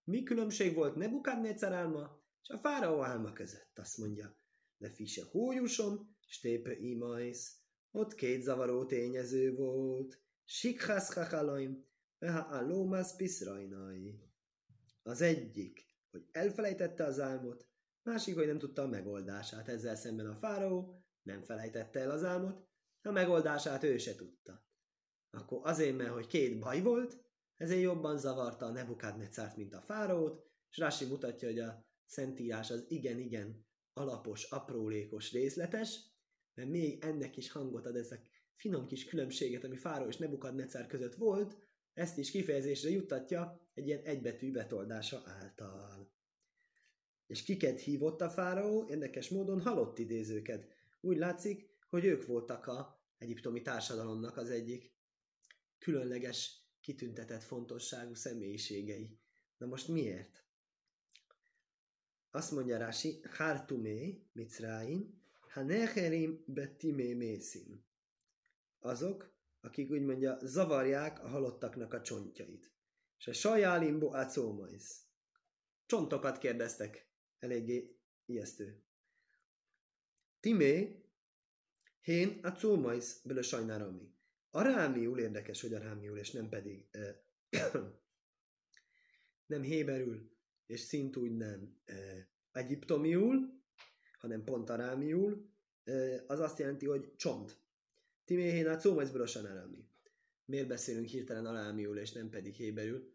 Mi 0.03 0.23
különbség 0.23 0.75
volt 0.75 0.95
Nebukadnécer 0.95 1.71
álma 1.71 2.23
és 2.41 2.49
a 2.49 2.57
fáraó 2.57 3.01
álma 3.01 3.33
között? 3.33 3.79
Azt 3.79 3.97
mondja. 3.97 4.37
De 4.77 4.89
fise 4.89 5.23
hójusom, 5.31 6.15
stépe 6.27 6.75
imajsz. 6.75 7.57
Ott 7.91 8.15
két 8.15 8.41
zavaró 8.41 8.85
tényező 8.85 9.55
volt. 9.55 10.21
Sikhász 10.43 11.13
hachalaim, 11.13 11.85
veha 12.17 12.39
alómász 12.39 13.15
piszrajnai. 13.15 14.19
Az 15.03 15.21
egyik, 15.21 15.87
hogy 16.11 16.27
elfelejtette 16.31 17.03
az 17.03 17.19
álmot, 17.19 17.67
másik, 18.03 18.35
hogy 18.35 18.47
nem 18.47 18.59
tudta 18.59 18.81
a 18.81 18.87
megoldását. 18.87 19.67
Ezzel 19.67 19.95
szemben 19.95 20.27
a 20.27 20.35
fáraó 20.35 21.03
nem 21.21 21.43
felejtette 21.43 21.99
el 21.99 22.11
az 22.11 22.23
álmot, 22.23 22.67
a 23.01 23.11
megoldását 23.11 23.83
ő 23.83 23.97
se 23.97 24.15
tudta. 24.15 24.71
Akkor 25.33 25.59
azért, 25.63 25.97
mert 25.97 26.09
hogy 26.09 26.27
két 26.27 26.59
baj 26.59 26.81
volt, 26.81 27.17
ezért 27.57 27.81
jobban 27.81 28.17
zavarta 28.17 28.65
a 28.65 28.71
Nebukadnecárt, 28.71 29.55
mint 29.57 29.73
a 29.73 29.81
fáraót, 29.81 30.45
és 30.69 30.77
Rási 30.77 31.05
mutatja, 31.05 31.47
hogy 31.47 31.59
a 31.59 31.85
Szentírás 32.05 32.71
az 32.71 32.85
igen-igen 32.87 33.65
alapos, 33.93 34.43
aprólékos, 34.43 35.31
részletes, 35.31 35.99
mert 36.53 36.69
még 36.69 37.03
ennek 37.03 37.37
is 37.37 37.51
hangot 37.51 37.85
ad 37.85 37.95
ezek 37.95 38.29
finom 38.55 38.85
kis 38.85 39.05
különbséget, 39.05 39.63
ami 39.63 39.75
Fáró 39.75 40.05
és 40.05 40.17
Nebukadnecár 40.17 40.87
között 40.87 41.15
volt, 41.15 41.57
ezt 41.93 42.17
is 42.17 42.31
kifejezésre 42.31 42.89
juttatja 42.89 43.69
egy 43.73 43.87
ilyen 43.87 44.03
egybetű 44.03 44.51
betoldása 44.51 45.21
által. 45.25 46.11
És 47.27 47.43
kiket 47.43 47.79
hívott 47.79 48.21
a 48.21 48.29
fáraó? 48.29 48.85
Érdekes 48.89 49.29
módon 49.29 49.61
halott 49.61 49.99
idézőket. 49.99 50.67
Úgy 51.01 51.17
látszik, 51.17 51.69
hogy 51.89 52.05
ők 52.05 52.25
voltak 52.25 52.67
a 52.67 53.01
egyiptomi 53.17 53.61
társadalomnak 53.61 54.37
az 54.37 54.49
egyik 54.49 54.92
különleges, 55.83 56.61
kitüntetett 56.81 57.43
fontosságú 57.43 58.13
személyiségei. 58.13 59.19
Na 59.57 59.65
most 59.65 59.87
miért? 59.87 60.45
Azt 62.31 62.51
mondja 62.51 62.77
Rási, 62.77 63.21
Hartumé, 63.29 64.27
Mitzráim, 64.31 65.21
Hanecherim 65.49 66.43
betimé 66.47 67.13
mészim. 67.13 67.85
Azok, 68.79 69.35
akik 69.61 69.91
úgy 69.91 70.01
mondja, 70.01 70.37
zavarják 70.41 71.23
a 71.23 71.27
halottaknak 71.27 71.93
a 71.93 72.01
csontjait. 72.01 72.71
És 73.17 73.27
a 73.27 73.33
sajálimbo 73.33 74.07
acómaisz. 74.13 75.05
Csontokat 75.85 76.37
kérdeztek. 76.37 77.11
Eléggé 77.39 77.99
ijesztő. 78.25 78.83
Timé, 80.39 81.03
hén 82.01 82.39
a 82.43 82.51
cómaisz 82.51 83.21
bele 83.23 83.41
sajnárami. 83.41 84.13
Arámiul 84.55 85.19
érdekes, 85.19 85.61
hogy 85.61 85.73
arámiul, 85.73 86.17
és 86.17 86.31
nem 86.31 86.49
pedig 86.49 86.85
uh, 86.93 87.81
nem 89.53 89.61
héberül, 89.61 90.31
és 90.65 90.79
szintúgy 90.79 91.35
nem 91.35 91.81
uh, 91.87 92.19
egyiptomiul, 92.51 93.61
hanem 94.19 94.43
pont 94.43 94.69
arámiul, 94.69 95.49
uh, 95.85 96.15
az 96.27 96.39
azt 96.39 96.59
jelenti, 96.59 96.85
hogy 96.85 97.15
csont. 97.15 97.61
Timé 98.25 98.51
hén 98.51 98.67
a 98.67 98.77
cómaisz 98.77 99.09
bele 99.09 99.25
sajnárami. 99.25 99.87
Miért 100.45 100.67
beszélünk 100.67 101.07
hirtelen 101.07 101.45
arámiul, 101.45 101.97
és 101.97 102.11
nem 102.11 102.29
pedig 102.29 102.55
héberül? 102.55 103.13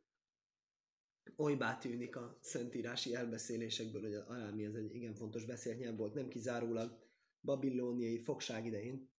olybá 1.36 1.78
tűnik 1.78 2.16
a 2.16 2.38
szentírási 2.40 3.14
elbeszélésekből, 3.14 4.02
hogy 4.02 4.14
az 4.14 4.26
arámi 4.26 4.64
ez 4.64 4.74
egy 4.74 4.94
igen 4.94 5.14
fontos 5.14 5.44
beszélt 5.44 5.78
nyelv 5.78 5.96
volt, 5.96 6.14
nem 6.14 6.28
kizárólag 6.28 6.98
babilóniai 7.40 8.18
fogság 8.18 8.66
idején, 8.66 9.10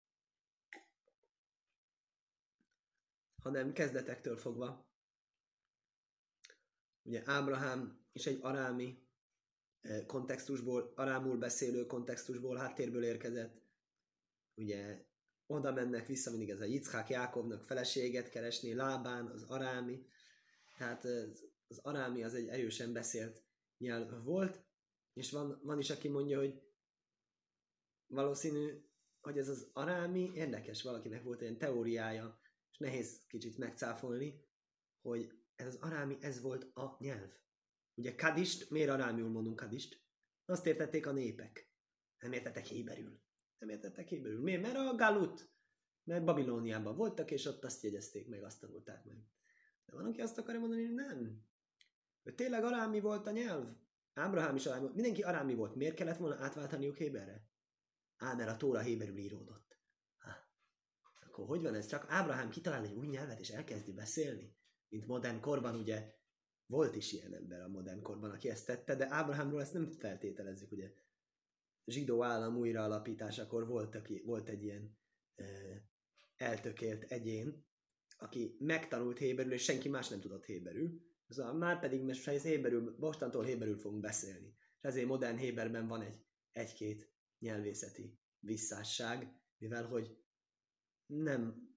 hanem 3.42 3.74
kezdetektől 3.74 4.38
fogva. 4.38 4.88
Ugye 7.04 7.22
Ábrahám 7.26 8.08
is 8.12 8.26
egy 8.26 8.40
arámi 8.42 9.08
eh, 9.82 10.06
kontextusból, 10.06 10.94
arámul 10.96 11.38
beszélő 11.38 11.86
kontextusból, 11.86 12.58
háttérből 12.58 13.04
érkezett. 13.04 13.62
Ugye 14.56 15.06
oda 15.48 15.72
mennek 15.72 16.08
vissza 16.08 16.30
mindig 16.30 16.50
ez 16.50 16.62
a 16.62 16.66
Yitzhák 16.66 17.10
Jákovnak 17.10 17.64
feleséget 17.64 18.30
keresni, 18.30 18.74
Lábán, 18.74 19.26
az 19.26 19.44
arámi. 19.44 20.06
Tehát 20.78 21.04
az 21.68 21.80
arámi 21.82 22.24
az 22.24 22.34
egy 22.34 22.48
erősen 22.48 22.94
beszélt 22.94 23.44
nyelv 23.78 24.24
volt, 24.24 24.64
és 25.14 25.32
van, 25.32 25.60
van 25.64 25.80
is, 25.80 25.90
aki 25.90 26.08
mondja, 26.08 26.38
hogy 26.38 26.62
valószínű, 28.08 28.84
hogy 29.22 29.38
ez 29.38 29.50
az 29.50 29.70
arámi 29.74 30.32
érdekes, 30.34 30.84
valakinek 30.84 31.24
volt 31.24 31.42
egy 31.42 31.58
teóriája, 31.58 32.40
nehéz 32.80 33.26
kicsit 33.28 33.58
megcáfolni, 33.58 34.44
hogy 35.02 35.32
ez 35.56 35.68
az 35.68 35.76
arámi, 35.76 36.18
ez 36.22 36.42
volt 36.42 36.78
a 36.78 36.98
nyelv. 37.00 37.32
Ugye 37.94 38.16
kadist, 38.16 38.70
miért 38.70 38.90
arámiul 38.90 39.30
mondunk 39.30 39.56
kadist? 39.56 40.04
Azt 40.46 40.66
értették 40.66 41.08
a 41.08 41.12
népek. 41.12 41.72
Nem 42.20 42.32
értettek 42.32 42.66
héberül. 42.66 43.22
Nem 43.58 43.70
értettek 43.70 44.08
héberül. 44.08 44.42
Miért? 44.42 44.62
Mert 44.62 44.76
a 44.76 44.96
galut, 44.96 45.52
mert 46.04 46.24
Babilóniában 46.24 46.96
voltak, 46.96 47.32
és 47.32 47.46
ott 47.46 47.64
azt 47.64 47.84
jegyezték 47.84 48.28
meg, 48.28 48.44
azt 48.44 48.60
tanulták 48.60 49.06
meg. 49.06 49.28
De 49.86 49.96
van, 49.96 50.06
aki 50.06 50.22
azt 50.22 50.38
akarja 50.38 50.60
mondani, 50.60 50.86
hogy 50.86 50.94
nem. 50.94 51.48
Hogy 52.24 52.36
tényleg 52.36 52.64
arámi 52.64 53.00
volt 53.00 53.28
a 53.28 53.32
nyelv? 53.32 53.76
Ábrahám 54.14 54.56
is 54.56 54.66
arámi 54.66 54.82
volt. 54.82 54.96
Mindenki 54.96 55.22
arámi 55.22 55.56
volt. 55.56 55.76
Miért 55.76 55.96
kellett 55.96 56.18
volna 56.18 56.44
átváltaniuk 56.44 56.98
Héberre? 56.98 57.48
Á, 58.18 58.34
mert 58.34 58.50
a 58.50 58.58
Tóra 58.58 58.80
Héberül 58.80 59.18
íródott. 59.18 59.69
Akkor 61.40 61.58
hogy 61.58 61.66
van 61.66 61.76
ez? 61.76 61.86
Csak 61.86 62.06
Ábrahám 62.08 62.50
kitalál 62.50 62.84
egy 62.84 62.94
új 62.94 63.08
nyelvet, 63.08 63.40
és 63.40 63.50
elkezdi 63.50 63.94
beszélni? 63.94 64.56
Mint 64.90 65.08
modern 65.08 65.40
korban, 65.40 65.76
ugye 65.76 66.14
volt 66.66 66.96
is 66.96 67.12
ilyen 67.12 67.34
ember 67.34 67.62
a 67.62 67.68
modern 67.68 68.02
korban, 68.02 68.32
aki 68.32 68.50
ezt 68.50 68.66
tette, 68.66 68.96
de 68.96 69.08
Ábrahámról 69.10 69.62
ezt 69.62 69.74
nem 69.74 69.92
feltételezzük, 69.92 70.72
ugye. 70.72 70.92
Zsidó 71.86 72.24
állam 72.24 72.58
újraalapításakor 72.58 73.68
volt, 73.68 73.96
aki, 73.96 74.22
volt 74.26 74.50
egy 74.50 74.64
ilyen 74.64 74.98
e, 75.36 75.46
eltökélt 76.36 77.04
egyén, 77.04 77.66
aki 78.18 78.56
megtanult 78.60 79.18
héberül, 79.18 79.52
és 79.52 79.64
senki 79.64 79.90
más 79.90 80.08
nem 80.08 80.20
tudott 80.20 80.46
héberül, 80.46 81.08
Szóval 81.28 81.54
már 81.54 81.80
pedig 81.80 82.02
most 82.02 82.30
héberül, 82.30 82.96
mostantól 83.00 83.44
héberül 83.44 83.78
fogunk 83.78 84.02
beszélni. 84.02 84.56
És 84.78 84.84
ezért 84.84 85.08
modern 85.08 85.38
héberben 85.38 85.88
van 85.88 86.02
egy 86.02 86.26
egy-két 86.52 87.12
nyelvészeti 87.40 88.20
visszásság, 88.40 89.34
mivel 89.58 89.86
hogy 89.86 90.18
nem, 91.10 91.70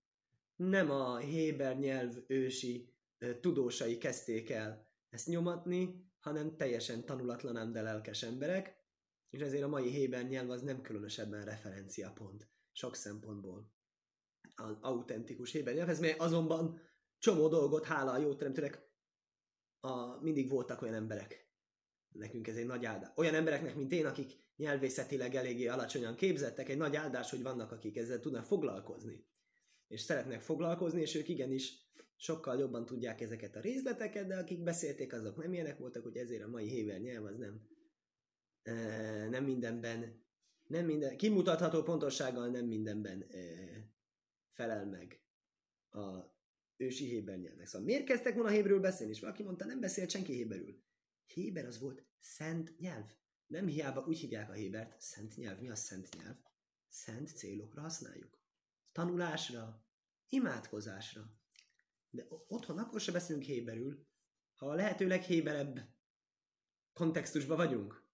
nem 0.56 0.90
a 0.90 1.16
héber 1.16 1.78
nyelv 1.78 2.16
ősi 2.26 2.94
tudósai 3.40 3.98
kezdték 3.98 4.50
el 4.50 4.86
ezt 5.08 5.26
nyomatni, 5.26 6.10
hanem 6.20 6.56
teljesen 6.56 7.04
tanulatlan, 7.04 7.72
de 7.72 7.82
lelkes 7.82 8.22
emberek, 8.22 8.76
és 9.30 9.40
ezért 9.40 9.62
a 9.62 9.68
mai 9.68 9.90
héber 9.90 10.28
nyelv 10.28 10.50
az 10.50 10.62
nem 10.62 10.80
különösebben 10.80 11.44
referenciapont 11.44 12.48
sok 12.72 12.94
szempontból 12.94 13.72
az 14.54 14.76
autentikus 14.80 15.52
héber 15.52 15.74
nyelvhez, 15.74 16.00
mely 16.00 16.14
azonban 16.18 16.80
csomó 17.18 17.48
dolgot, 17.48 17.84
hála 17.84 18.12
a 18.12 18.18
jó 18.18 18.34
teremtőnek, 18.34 18.90
a, 19.80 20.20
mindig 20.20 20.48
voltak 20.50 20.82
olyan 20.82 20.94
emberek. 20.94 21.51
Nekünk 22.12 22.48
ez 22.48 22.56
egy 22.56 22.66
nagy 22.66 22.84
áldás. 22.84 23.10
Olyan 23.14 23.34
embereknek, 23.34 23.74
mint 23.74 23.92
én, 23.92 24.06
akik 24.06 24.32
nyelvészetileg 24.56 25.34
eléggé 25.34 25.66
alacsonyan 25.66 26.14
képzettek, 26.14 26.68
egy 26.68 26.76
nagy 26.76 26.96
áldás, 26.96 27.30
hogy 27.30 27.42
vannak, 27.42 27.72
akik 27.72 27.96
ezzel 27.96 28.20
tudnak 28.20 28.44
foglalkozni. 28.44 29.26
És 29.88 30.00
szeretnek 30.00 30.40
foglalkozni, 30.40 31.00
és 31.00 31.14
ők 31.14 31.28
igenis 31.28 31.90
sokkal 32.16 32.58
jobban 32.58 32.84
tudják 32.84 33.20
ezeket 33.20 33.56
a 33.56 33.60
részleteket, 33.60 34.26
de 34.26 34.36
akik 34.36 34.62
beszélték, 34.62 35.12
azok 35.12 35.36
nem 35.36 35.52
ilyenek 35.52 35.78
voltak, 35.78 36.02
hogy 36.02 36.16
ezért 36.16 36.42
a 36.42 36.48
mai 36.48 36.68
héver 36.68 37.00
nyelv 37.00 37.24
az 37.24 37.36
nem, 37.36 37.68
e, 38.62 39.28
nem 39.28 39.44
mindenben, 39.44 40.24
nem 40.66 40.84
minden, 40.84 41.16
kimutatható 41.16 41.82
pontossággal 41.82 42.48
nem 42.48 42.66
mindenben 42.66 43.22
e, 43.30 43.38
felel 44.50 44.86
meg 44.86 45.20
a 45.90 46.32
ősi 46.76 47.04
héber 47.04 47.38
nyelvnek. 47.38 47.66
Szóval 47.66 47.86
miért 47.86 48.04
kezdtek 48.04 48.34
volna 48.34 48.50
héberül 48.50 48.80
beszélni? 48.80 49.12
És 49.12 49.20
valaki 49.20 49.42
mondta, 49.42 49.64
nem 49.64 49.80
beszélt 49.80 50.10
senki 50.10 50.32
héberül. 50.32 50.82
Héber 51.32 51.64
az 51.64 51.78
volt 51.78 52.06
szent 52.18 52.78
nyelv. 52.78 53.14
Nem 53.46 53.66
hiába 53.66 54.04
úgy 54.06 54.18
hívják 54.18 54.50
a 54.50 54.52
hébert, 54.52 55.00
szent 55.00 55.36
nyelv. 55.36 55.60
Mi 55.60 55.70
a 55.70 55.74
szent 55.74 56.14
nyelv? 56.14 56.36
Szent 56.88 57.36
célokra 57.36 57.80
használjuk. 57.80 58.38
Tanulásra, 58.92 59.86
imádkozásra. 60.28 61.40
De 62.10 62.26
otthon 62.48 62.78
akkor 62.78 63.00
se 63.00 63.12
beszélünk 63.12 63.44
héberül, 63.44 64.06
ha 64.54 64.66
a 64.66 64.74
lehető 64.74 65.06
leghéberebb 65.06 65.94
kontextusban 66.92 67.56
vagyunk. 67.56 68.04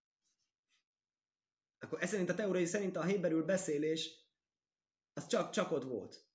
Akkor 1.78 2.02
ez 2.02 2.08
szerint 2.08 2.28
a 2.28 2.34
teóriai 2.34 2.66
szerint 2.66 2.96
a 2.96 3.04
héberül 3.04 3.44
beszélés 3.44 4.28
az 5.12 5.26
csak, 5.26 5.50
csak 5.50 5.70
ott 5.70 5.84
volt. 5.84 6.26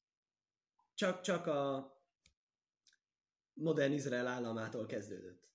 Csak, 0.93 1.21
csak 1.21 1.47
a 1.47 1.91
modern 3.53 3.93
Izrael 3.93 4.27
államától 4.27 4.85
kezdődött. 4.85 5.52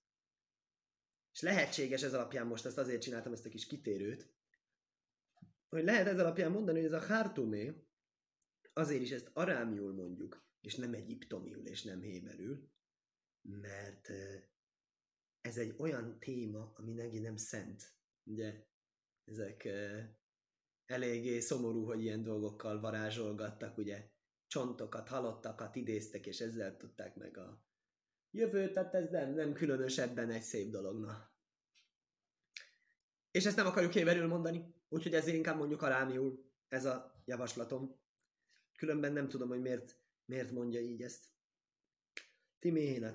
És 1.39 1.45
lehetséges 1.45 2.03
ez 2.03 2.15
alapján 2.15 2.47
most, 2.47 2.65
ezt 2.65 2.79
azért 2.79 3.03
csináltam 3.03 3.33
ezt 3.33 3.47
a 3.47 3.49
kis 3.49 3.67
kitérőt, 3.67 4.33
hogy 5.69 5.85
lehet 5.85 6.07
ez 6.07 6.19
alapján 6.19 6.51
mondani, 6.51 6.79
hogy 6.79 6.93
ez 6.93 7.03
a 7.03 7.07
Hartumé, 7.07 7.87
azért 8.73 9.03
is 9.03 9.11
ezt 9.11 9.31
arámiul 9.33 9.93
mondjuk, 9.93 10.47
és 10.61 10.75
nem 10.75 10.95
egyiptomiul, 10.95 11.67
és 11.67 11.83
nem 11.83 12.01
héberül, 12.01 12.71
mert 13.43 14.09
ez 15.41 15.57
egy 15.57 15.75
olyan 15.77 16.19
téma, 16.19 16.73
ami 16.77 16.93
neki 16.93 17.19
nem 17.19 17.37
szent. 17.37 17.95
Ugye 18.25 18.67
ezek 19.25 19.69
eléggé 20.85 21.41
szomorú, 21.41 21.85
hogy 21.85 22.03
ilyen 22.03 22.23
dolgokkal 22.23 22.81
varázsolgattak, 22.81 23.79
ugye 23.79 24.11
csontokat, 24.47 25.09
halottakat 25.09 25.77
idéztek, 25.77 26.27
és 26.27 26.41
ezzel 26.41 26.77
tudták 26.77 27.15
meg 27.17 27.37
a 27.37 27.68
jövő, 28.31 28.71
tehát 28.71 28.95
ez 28.95 29.11
nem, 29.11 29.35
nem 29.35 29.53
különösebben 29.53 30.31
egy 30.31 30.43
szép 30.43 30.71
dologna. 30.71 31.31
És 33.31 33.45
ezt 33.45 33.57
nem 33.57 33.67
akarjuk 33.67 33.93
héberül 33.93 34.27
mondani, 34.27 34.75
úgyhogy 34.89 35.15
ezért 35.15 35.37
inkább 35.37 35.59
mondjuk 35.59 35.83
arámiul 35.83 36.53
ez 36.69 36.85
a 36.85 37.23
javaslatom. 37.25 37.97
Különben 38.77 39.13
nem 39.13 39.29
tudom, 39.29 39.49
hogy 39.49 39.61
miért 39.61 39.97
Miért 40.29 40.51
mondja 40.51 40.81
így 40.81 41.03
ezt? 41.03 41.25
Timéhéna 42.59 43.13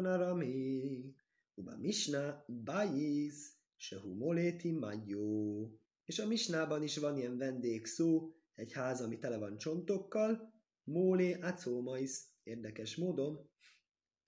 le 0.00 0.34
mi, 0.34 1.14
uba 1.54 1.76
misna 1.76 2.44
bájiz, 2.46 3.52
se 3.76 4.00
humoléti 4.00 4.70
magyó. 4.70 5.80
És 6.04 6.18
a 6.18 6.26
misnában 6.26 6.82
is 6.82 6.96
van 6.96 7.16
ilyen 7.16 7.36
vendégszó, 7.36 8.32
egy 8.54 8.72
ház, 8.72 9.00
ami 9.00 9.18
tele 9.18 9.38
van 9.38 9.58
csontokkal, 9.58 10.52
mólé 10.84 11.32
acómaiz, 11.32 12.26
érdekes 12.42 12.96
módon. 12.96 13.50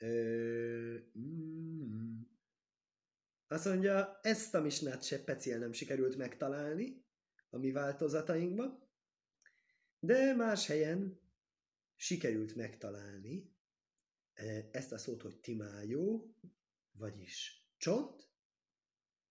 Ö, 0.03 0.97
mm, 1.19 2.21
azt 3.47 3.65
mondja, 3.65 4.21
ezt 4.23 4.55
a 4.55 4.61
misnát 4.61 5.03
se 5.05 5.19
speciál 5.19 5.59
nem 5.59 5.73
sikerült 5.73 6.17
megtalálni 6.17 7.05
a 7.51 7.59
mi 7.59 7.73
változatainkban, 7.73 8.89
de 9.99 10.35
más 10.35 10.67
helyen 10.67 11.21
sikerült 11.97 12.55
megtalálni 12.55 13.55
ezt 14.71 14.93
a 14.93 14.99
szót, 14.99 15.23
hogy 15.23 15.41
timájó, 15.41 16.35
vagyis 16.93 17.69
csont, 17.77 18.29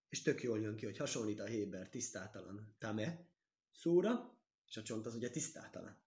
és 0.10 0.22
tök 0.22 0.44
jól 0.44 0.60
jön 0.60 0.76
ki, 0.76 0.86
hogy 0.86 0.98
hasonlít 0.98 1.40
a 1.40 1.46
Héber 1.46 1.90
tisztátalan 1.90 2.76
tame 2.78 3.28
szóra, 3.72 4.38
és 4.68 4.78
a 4.78 4.82
csont 4.82 5.06
az 5.06 5.16
ugye 5.16 5.30
tisztátalan. 5.30 5.98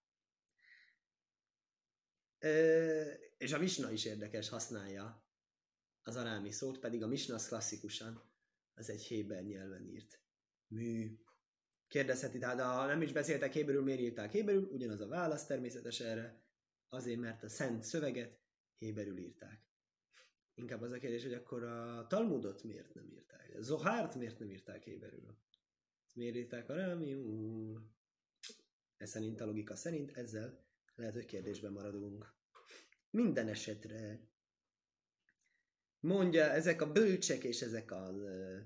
És 3.37 3.53
a 3.53 3.57
misna 3.59 3.91
is 3.91 4.05
érdekes, 4.05 4.49
használja 4.49 5.27
az 6.03 6.15
arámi 6.15 6.51
szót, 6.51 6.79
pedig 6.79 7.03
a 7.03 7.07
misna 7.07 7.35
az 7.35 7.47
klasszikusan 7.47 8.31
az 8.73 8.89
egy 8.89 9.03
Héber 9.03 9.43
nyelven 9.43 9.85
írt 9.85 10.19
mű. 10.67 11.17
Kérdezheti, 11.87 12.39
tehát 12.39 12.61
ha 12.61 12.85
nem 12.85 13.01
is 13.01 13.11
beszéltek 13.11 13.53
héberül, 13.53 13.83
miért 13.83 13.99
írták 13.99 14.31
héberül? 14.31 14.69
Ugyanaz 14.71 15.01
a 15.01 15.07
válasz 15.07 15.45
természetes 15.45 15.99
erre, 15.99 16.43
azért, 16.89 17.19
mert 17.19 17.43
a 17.43 17.49
szent 17.49 17.83
szöveget 17.83 18.39
héberül 18.77 19.17
írták. 19.17 19.61
Inkább 20.53 20.81
az 20.81 20.91
a 20.91 20.97
kérdés, 20.97 21.23
hogy 21.23 21.33
akkor 21.33 21.63
a 21.63 22.07
Talmudot 22.07 22.63
miért 22.63 22.93
nem 22.93 23.09
írták? 23.09 23.55
A 23.55 23.61
Zohárt 23.61 24.15
miért 24.15 24.39
nem 24.39 24.49
írták 24.49 24.83
héberül? 24.83 25.37
Miért 26.13 26.35
írták 26.35 26.69
arámiul? 26.69 27.91
Ez 28.97 29.09
szerint 29.09 29.41
a 29.41 29.45
logika 29.45 29.75
szerint, 29.75 30.17
ezzel 30.17 30.62
lehet, 30.95 31.13
hogy 31.13 31.25
kérdésben 31.25 31.71
maradunk. 31.71 32.33
Minden 33.09 33.47
esetre 33.47 34.31
mondja, 35.99 36.43
ezek 36.43 36.81
a 36.81 36.91
bölcsek 36.91 37.43
és 37.43 37.61
ezek 37.61 37.91
a 37.91 38.09
uh, 38.09 38.59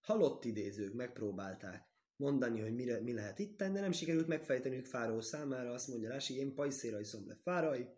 halott 0.00 0.44
idézők 0.44 0.94
megpróbálták 0.94 1.88
mondani, 2.16 2.60
hogy 2.60 2.74
mire, 2.74 3.00
mi 3.00 3.12
lehet 3.12 3.38
itt, 3.38 3.56
de 3.56 3.68
nem 3.68 3.92
sikerült 3.92 4.26
megfejteniük 4.26 4.86
Fáró 4.86 5.20
számára, 5.20 5.72
azt 5.72 5.88
mondja 5.88 6.08
Rási, 6.08 6.36
én 6.36 6.54
pajszéra 6.54 7.00
iszom 7.00 7.26
le 7.26 7.34
Fáraj. 7.34 7.96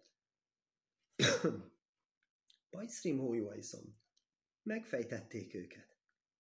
Pajszrim 2.71 3.19
hójó 3.19 3.53
iszom. 3.53 3.99
Megfejtették 4.63 5.55
őket. 5.55 5.97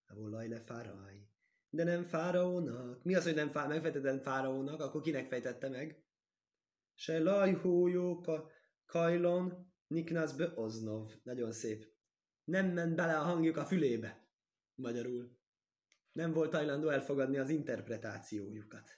Volaj 0.06 0.48
le 0.48 0.60
Fáraj. 0.60 1.28
De 1.70 1.84
nem 1.84 2.04
Fáraónak. 2.04 3.04
Mi 3.04 3.14
az, 3.14 3.24
hogy 3.24 3.34
nem 3.34 3.50
fá- 3.50 3.68
megfejtettem 3.68 4.20
Fáraónak? 4.20 4.80
Akkor 4.80 5.00
kinek 5.00 5.26
fejtette 5.26 5.68
meg? 5.68 6.04
Se 7.00 7.18
laj 7.18 7.52
hójó 7.52 8.20
ka- 8.20 8.50
kajlon 8.86 9.72
niknász 9.86 10.32
be 10.32 10.52
oznov. 10.54 11.08
Nagyon 11.22 11.52
szép 11.52 11.90
nem 12.44 12.66
ment 12.66 12.96
bele 12.96 13.18
a 13.18 13.22
hangjuk 13.22 13.56
a 13.56 13.64
fülébe. 13.64 14.28
Magyarul. 14.74 15.38
Nem 16.12 16.32
volt 16.32 16.54
hajlandó 16.54 16.88
elfogadni 16.88 17.38
az 17.38 17.50
interpretációjukat. 17.50 18.88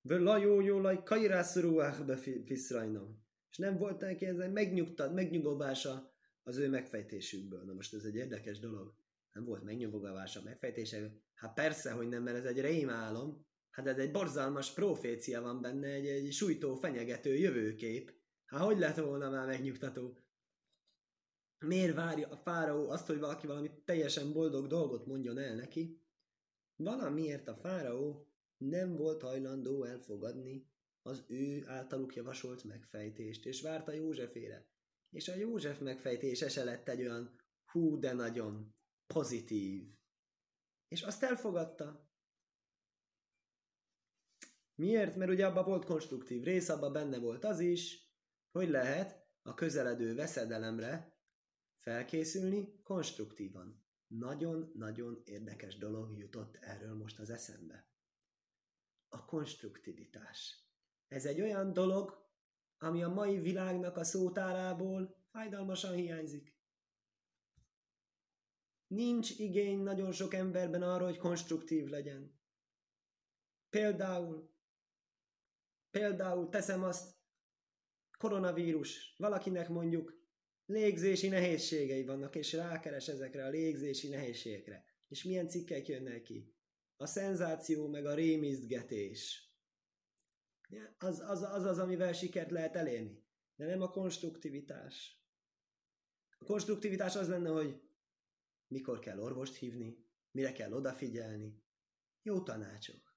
Völajó 0.00 0.60
jólaj 0.60 1.02
kajrászorúákbe 1.02 2.16
fiszrajnom. 2.44 3.24
És 3.50 3.56
nem 3.56 3.76
volt 3.76 4.00
neki 4.00 4.26
ez 4.26 4.36
megnyugtat, 4.36 5.12
megnyugovása 5.14 6.14
az 6.42 6.56
ő 6.56 6.68
megfejtésükből. 6.68 7.64
Na 7.64 7.72
most 7.72 7.94
ez 7.94 8.04
egy 8.04 8.16
érdekes 8.16 8.58
dolog. 8.58 8.94
Nem 9.32 9.44
volt 9.44 9.62
megnyugovása, 9.62 10.42
megfejtése. 10.42 11.12
Hát 11.34 11.54
persze, 11.54 11.92
hogy 11.92 12.08
nem, 12.08 12.22
mert 12.22 12.36
ez 12.36 12.44
egy 12.44 12.60
rémálom. 12.60 13.48
Hát 13.80 13.88
ez 13.88 13.98
egy 13.98 14.10
borzalmas 14.10 14.72
profécia 14.72 15.40
van 15.40 15.60
benne, 15.60 15.86
egy, 15.86 16.06
egy 16.06 16.32
sújtó, 16.32 16.74
fenyegető 16.74 17.36
jövőkép. 17.36 18.14
Hát 18.46 18.62
hogy 18.62 18.78
lett 18.78 18.96
volna 18.96 19.30
már 19.30 19.46
megnyugtató? 19.46 20.18
Miért 21.58 21.94
várja 21.94 22.28
a 22.28 22.36
fáraó 22.36 22.90
azt, 22.90 23.06
hogy 23.06 23.18
valaki 23.18 23.46
valami 23.46 23.70
teljesen 23.84 24.32
boldog 24.32 24.66
dolgot 24.66 25.06
mondjon 25.06 25.38
el 25.38 25.54
neki? 25.54 26.02
Valamiért 26.76 27.48
a 27.48 27.56
fáraó 27.56 28.26
nem 28.56 28.96
volt 28.96 29.22
hajlandó 29.22 29.84
elfogadni 29.84 30.70
az 31.02 31.24
ő 31.28 31.64
általuk 31.66 32.14
javasolt 32.14 32.64
megfejtést, 32.64 33.46
és 33.46 33.62
várta 33.62 33.92
Józsefére. 33.92 34.66
És 35.10 35.28
a 35.28 35.34
József 35.34 35.78
megfejtése 35.78 36.48
se 36.48 36.64
lett 36.64 36.88
egy 36.88 37.00
olyan 37.00 37.36
hú, 37.64 37.98
de 37.98 38.12
nagyon 38.12 38.74
pozitív. 39.06 39.88
És 40.88 41.02
azt 41.02 41.22
elfogadta. 41.22 42.09
Miért? 44.80 45.16
Mert 45.16 45.30
ugye 45.30 45.46
abban 45.46 45.64
volt 45.64 45.84
konstruktív 45.84 46.42
rész, 46.42 46.68
abban 46.68 46.92
benne 46.92 47.18
volt 47.18 47.44
az 47.44 47.60
is, 47.60 48.10
hogy 48.50 48.68
lehet 48.68 49.28
a 49.42 49.54
közeledő 49.54 50.14
veszedelemre 50.14 51.18
felkészülni 51.76 52.80
konstruktívan. 52.82 53.84
Nagyon-nagyon 54.06 55.22
érdekes 55.24 55.78
dolog 55.78 56.18
jutott 56.18 56.56
erről 56.56 56.94
most 56.94 57.18
az 57.18 57.30
eszembe. 57.30 57.88
A 59.08 59.24
konstruktivitás. 59.24 60.64
Ez 61.08 61.26
egy 61.26 61.40
olyan 61.40 61.72
dolog, 61.72 62.28
ami 62.78 63.02
a 63.02 63.08
mai 63.08 63.38
világnak 63.38 63.96
a 63.96 64.04
szótárából 64.04 65.24
fájdalmasan 65.30 65.94
hiányzik. 65.94 66.58
Nincs 68.86 69.38
igény 69.38 69.82
nagyon 69.82 70.12
sok 70.12 70.34
emberben 70.34 70.82
arra, 70.82 71.04
hogy 71.04 71.18
konstruktív 71.18 71.86
legyen. 71.86 72.38
Például, 73.70 74.49
például 75.90 76.48
teszem 76.48 76.82
azt, 76.82 77.18
koronavírus, 78.18 79.14
valakinek 79.16 79.68
mondjuk 79.68 80.20
légzési 80.66 81.28
nehézségei 81.28 82.04
vannak, 82.04 82.34
és 82.34 82.52
rákeres 82.52 83.08
ezekre 83.08 83.44
a 83.44 83.48
légzési 83.48 84.08
nehézségekre. 84.08 84.84
És 85.08 85.24
milyen 85.24 85.48
cikkek 85.48 85.88
jönnek 85.88 86.22
ki? 86.22 86.54
A 86.96 87.06
szenzáció 87.06 87.88
meg 87.88 88.06
a 88.06 88.14
rémisztgetés. 88.14 89.50
Az 90.98 91.20
az, 91.20 91.42
az 91.42 91.64
az, 91.64 91.78
amivel 91.78 92.12
sikert 92.12 92.50
lehet 92.50 92.76
elérni. 92.76 93.24
De 93.54 93.66
nem 93.66 93.80
a 93.80 93.90
konstruktivitás. 93.90 95.24
A 96.38 96.44
konstruktivitás 96.44 97.16
az 97.16 97.28
lenne, 97.28 97.48
hogy 97.48 97.80
mikor 98.66 98.98
kell 98.98 99.18
orvost 99.18 99.54
hívni, 99.54 100.06
mire 100.30 100.52
kell 100.52 100.72
odafigyelni. 100.72 101.62
Jó 102.22 102.42
tanácsok. 102.42 103.09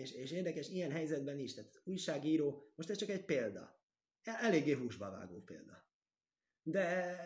És, 0.00 0.12
és 0.12 0.30
érdekes, 0.30 0.68
ilyen 0.68 0.90
helyzetben 0.90 1.38
is, 1.38 1.54
tehát 1.54 1.80
újságíró, 1.84 2.72
most 2.74 2.90
ez 2.90 2.96
csak 2.96 3.08
egy 3.08 3.24
példa. 3.24 3.78
Eléggé 4.22 4.72
húsba 4.72 5.10
vágó 5.10 5.42
példa. 5.42 5.88
De 6.62 7.16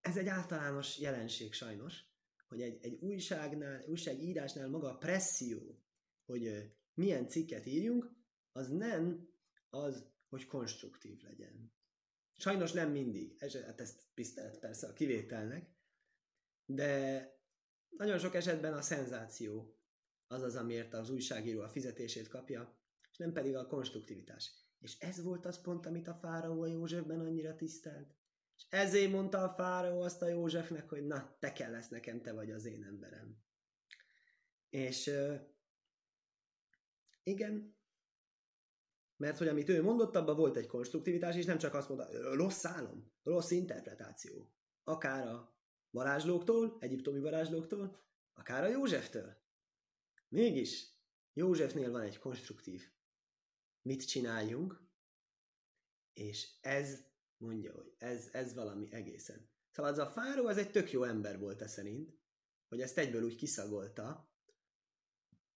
ez 0.00 0.16
egy 0.16 0.26
általános 0.26 0.98
jelenség 0.98 1.52
sajnos, 1.52 2.04
hogy 2.48 2.62
egy, 2.62 2.78
egy 2.84 3.02
újságnál, 3.02 3.84
újságírásnál 3.86 4.68
maga 4.68 4.90
a 4.90 4.96
presszió, 4.96 5.82
hogy 6.24 6.72
milyen 6.94 7.28
cikket 7.28 7.66
írjunk, 7.66 8.16
az 8.52 8.68
nem 8.68 9.28
az, 9.70 10.06
hogy 10.28 10.46
konstruktív 10.46 11.22
legyen. 11.22 11.72
Sajnos 12.36 12.72
nem 12.72 12.90
mindig, 12.90 13.34
ez, 13.38 13.56
hát 13.64 13.80
ezt 13.80 14.02
tisztelet 14.14 14.58
persze 14.58 14.86
a 14.86 14.92
kivételnek, 14.92 15.70
de 16.64 17.22
nagyon 17.88 18.18
sok 18.18 18.34
esetben 18.34 18.74
a 18.74 18.82
szenzáció 18.82 19.77
az 20.28 20.42
az, 20.42 20.56
amiért 20.56 20.94
az 20.94 21.10
újságíró 21.10 21.60
a 21.60 21.68
fizetését 21.68 22.28
kapja, 22.28 22.78
és 23.10 23.16
nem 23.16 23.32
pedig 23.32 23.56
a 23.56 23.66
konstruktivitás. 23.66 24.52
És 24.78 24.98
ez 24.98 25.22
volt 25.22 25.46
az 25.46 25.60
pont, 25.60 25.86
amit 25.86 26.08
a 26.08 26.14
fáraó 26.14 26.62
a 26.62 26.66
Józsefben 26.66 27.20
annyira 27.20 27.56
tisztelt. 27.56 28.16
És 28.56 28.66
ezért 28.68 29.12
mondta 29.12 29.42
a 29.42 29.48
fáraó 29.48 30.00
azt 30.00 30.22
a 30.22 30.28
Józsefnek, 30.28 30.88
hogy 30.88 31.06
na, 31.06 31.36
te 31.38 31.52
kell 31.52 31.70
lesz 31.70 31.88
nekem, 31.88 32.22
te 32.22 32.32
vagy 32.32 32.50
az 32.50 32.64
én 32.64 32.84
emberem. 32.84 33.36
És 34.68 35.10
igen, 37.22 37.76
mert 39.16 39.38
hogy 39.38 39.48
amit 39.48 39.68
ő 39.68 39.82
mondott, 39.82 40.16
abban 40.16 40.36
volt 40.36 40.56
egy 40.56 40.66
konstruktivitás, 40.66 41.36
és 41.36 41.44
nem 41.44 41.58
csak 41.58 41.74
azt 41.74 41.88
mondta, 41.88 42.34
rossz 42.34 42.64
álom, 42.64 43.12
rossz 43.22 43.50
interpretáció. 43.50 44.52
Akár 44.84 45.26
a 45.26 45.56
varázslóktól, 45.90 46.76
egyiptomi 46.80 47.20
varázslóktól, 47.20 48.02
akár 48.34 48.64
a 48.64 48.68
Józseftől. 48.68 49.36
Mégis 50.28 50.96
Józsefnél 51.32 51.90
van 51.90 52.02
egy 52.02 52.18
konstruktív. 52.18 52.90
Mit 53.82 54.06
csináljunk? 54.06 54.86
És 56.12 56.48
ez 56.60 57.04
mondja, 57.36 57.72
hogy 57.72 57.94
ez, 57.98 58.28
ez 58.32 58.54
valami 58.54 58.92
egészen. 58.92 59.48
Szóval 59.70 59.92
az 59.92 59.98
a 59.98 60.06
fáró, 60.06 60.48
ez 60.48 60.58
egy 60.58 60.70
tök 60.70 60.90
jó 60.90 61.02
ember 61.02 61.38
volt 61.38 61.62
e 61.62 61.66
szerint, 61.66 62.18
hogy 62.68 62.80
ezt 62.80 62.98
egyből 62.98 63.22
úgy 63.22 63.36
kiszagolta, 63.36 64.32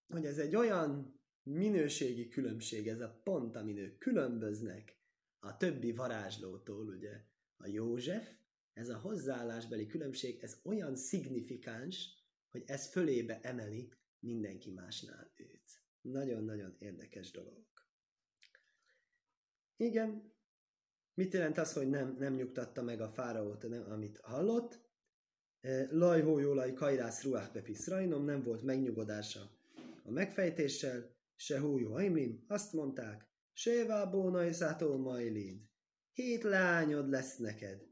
hogy 0.06 0.24
ez 0.24 0.38
egy 0.38 0.56
olyan 0.56 1.20
minőségi 1.42 2.28
különbség, 2.28 2.88
ez 2.88 3.00
a 3.00 3.20
pont, 3.24 3.56
amin 3.56 3.76
ők 3.76 3.98
különböznek 3.98 5.00
a 5.38 5.56
többi 5.56 5.92
varázslótól, 5.92 6.86
ugye, 6.86 7.24
a 7.56 7.66
József, 7.66 8.34
ez 8.72 8.88
a 8.88 8.98
hozzáállásbeli 8.98 9.86
különbség, 9.86 10.42
ez 10.42 10.60
olyan 10.62 10.96
szignifikáns, 10.96 12.08
hogy 12.50 12.62
ez 12.66 12.90
fölébe 12.90 13.40
emeli 13.40 13.92
mindenki 14.22 14.70
másnál 14.70 15.32
őt. 15.36 15.82
Nagyon-nagyon 16.00 16.76
érdekes 16.78 17.30
dolog. 17.30 17.66
Igen, 19.76 20.32
mit 21.14 21.32
jelent 21.32 21.58
az, 21.58 21.72
hogy 21.72 21.88
nem, 21.88 22.16
nem 22.18 22.34
nyugtatta 22.34 22.82
meg 22.82 23.00
a 23.00 23.08
fáraót, 23.08 23.68
nem, 23.68 23.90
amit 23.90 24.18
hallott? 24.18 24.80
Lajhó 25.90 26.38
jólaj 26.38 26.72
kajrász 26.72 27.22
ruach 27.22 27.52
bepiszrajnom, 27.52 28.24
nem 28.24 28.42
volt 28.42 28.62
megnyugodása 28.62 29.50
a 30.04 30.10
megfejtéssel, 30.10 31.16
se 31.36 31.60
hújó 31.60 31.94
aimlim, 31.94 32.44
azt 32.48 32.72
mondták, 32.72 33.26
se 33.52 34.06
bónai 34.10 34.52
szátó 34.52 34.96
majlid, 34.96 35.62
hét 36.12 36.42
lányod 36.42 37.08
lesz 37.08 37.36
neked, 37.36 37.82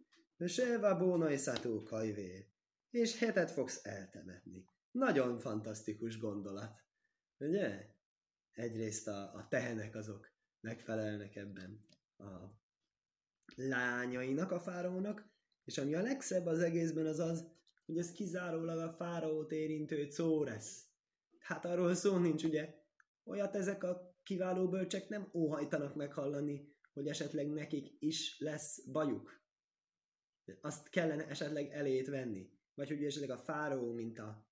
se 0.46 0.94
bónai 0.98 1.36
szátó 1.36 1.82
kajvér, 1.82 2.46
és 2.90 3.18
hetet 3.18 3.50
fogsz 3.50 3.80
eltemetni. 3.82 4.64
Nagyon 4.90 5.38
fantasztikus 5.38 6.18
gondolat, 6.18 6.84
ugye? 7.38 7.94
Egyrészt 8.52 9.08
a, 9.08 9.34
a 9.34 9.46
tehenek 9.48 9.94
azok 9.94 10.32
megfelelnek 10.60 11.36
ebben 11.36 11.86
a 12.16 12.60
lányainak, 13.54 14.50
a 14.50 14.60
fáraónak, 14.60 15.28
és 15.64 15.78
ami 15.78 15.94
a 15.94 16.02
legszebb 16.02 16.46
az 16.46 16.58
egészben 16.58 17.06
az 17.06 17.18
az, 17.18 17.48
hogy 17.86 17.98
ez 17.98 18.12
kizárólag 18.12 18.78
a 18.78 18.90
fáraót 18.90 19.52
érintő 19.52 20.08
lesz. 20.44 20.86
Hát 21.38 21.64
arról 21.64 21.94
szó 21.94 22.16
nincs, 22.16 22.44
ugye? 22.44 22.74
Olyat 23.24 23.54
ezek 23.54 23.82
a 23.84 24.18
kiváló 24.22 24.68
bölcsek 24.68 25.08
nem 25.08 25.30
óhajtanak 25.32 25.94
meghallani, 25.94 26.74
hogy 26.92 27.06
esetleg 27.06 27.50
nekik 27.50 27.96
is 27.98 28.38
lesz 28.38 28.84
bajuk. 28.84 29.42
Azt 30.60 30.88
kellene 30.88 31.26
esetleg 31.26 31.68
elét 31.68 32.08
venni. 32.08 32.50
Vagy 32.74 32.88
hogy 32.88 33.04
esetleg 33.04 33.30
a 33.30 33.38
fáraó, 33.38 33.92
mint 33.92 34.18
a 34.18 34.49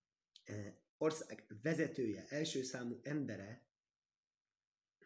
ország 0.96 1.46
vezetője, 1.62 2.26
első 2.28 2.62
számú 2.62 3.00
embere, 3.02 3.66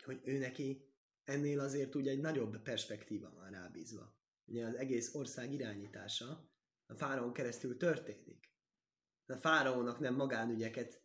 hogy 0.04 0.20
ő 0.24 0.38
neki 0.38 0.90
ennél 1.24 1.60
azért 1.60 1.94
ugye 1.94 2.10
egy 2.10 2.20
nagyobb 2.20 2.62
perspektíva 2.62 3.34
van 3.34 3.50
rábízva. 3.50 4.16
Ugye 4.44 4.66
az 4.66 4.74
egész 4.74 5.14
ország 5.14 5.52
irányítása 5.52 6.50
a 6.86 6.94
fáraón 6.94 7.32
keresztül 7.32 7.76
történik. 7.76 8.50
A 9.26 9.36
fáraónak 9.36 9.98
nem 9.98 10.14
magánügyeket 10.14 11.02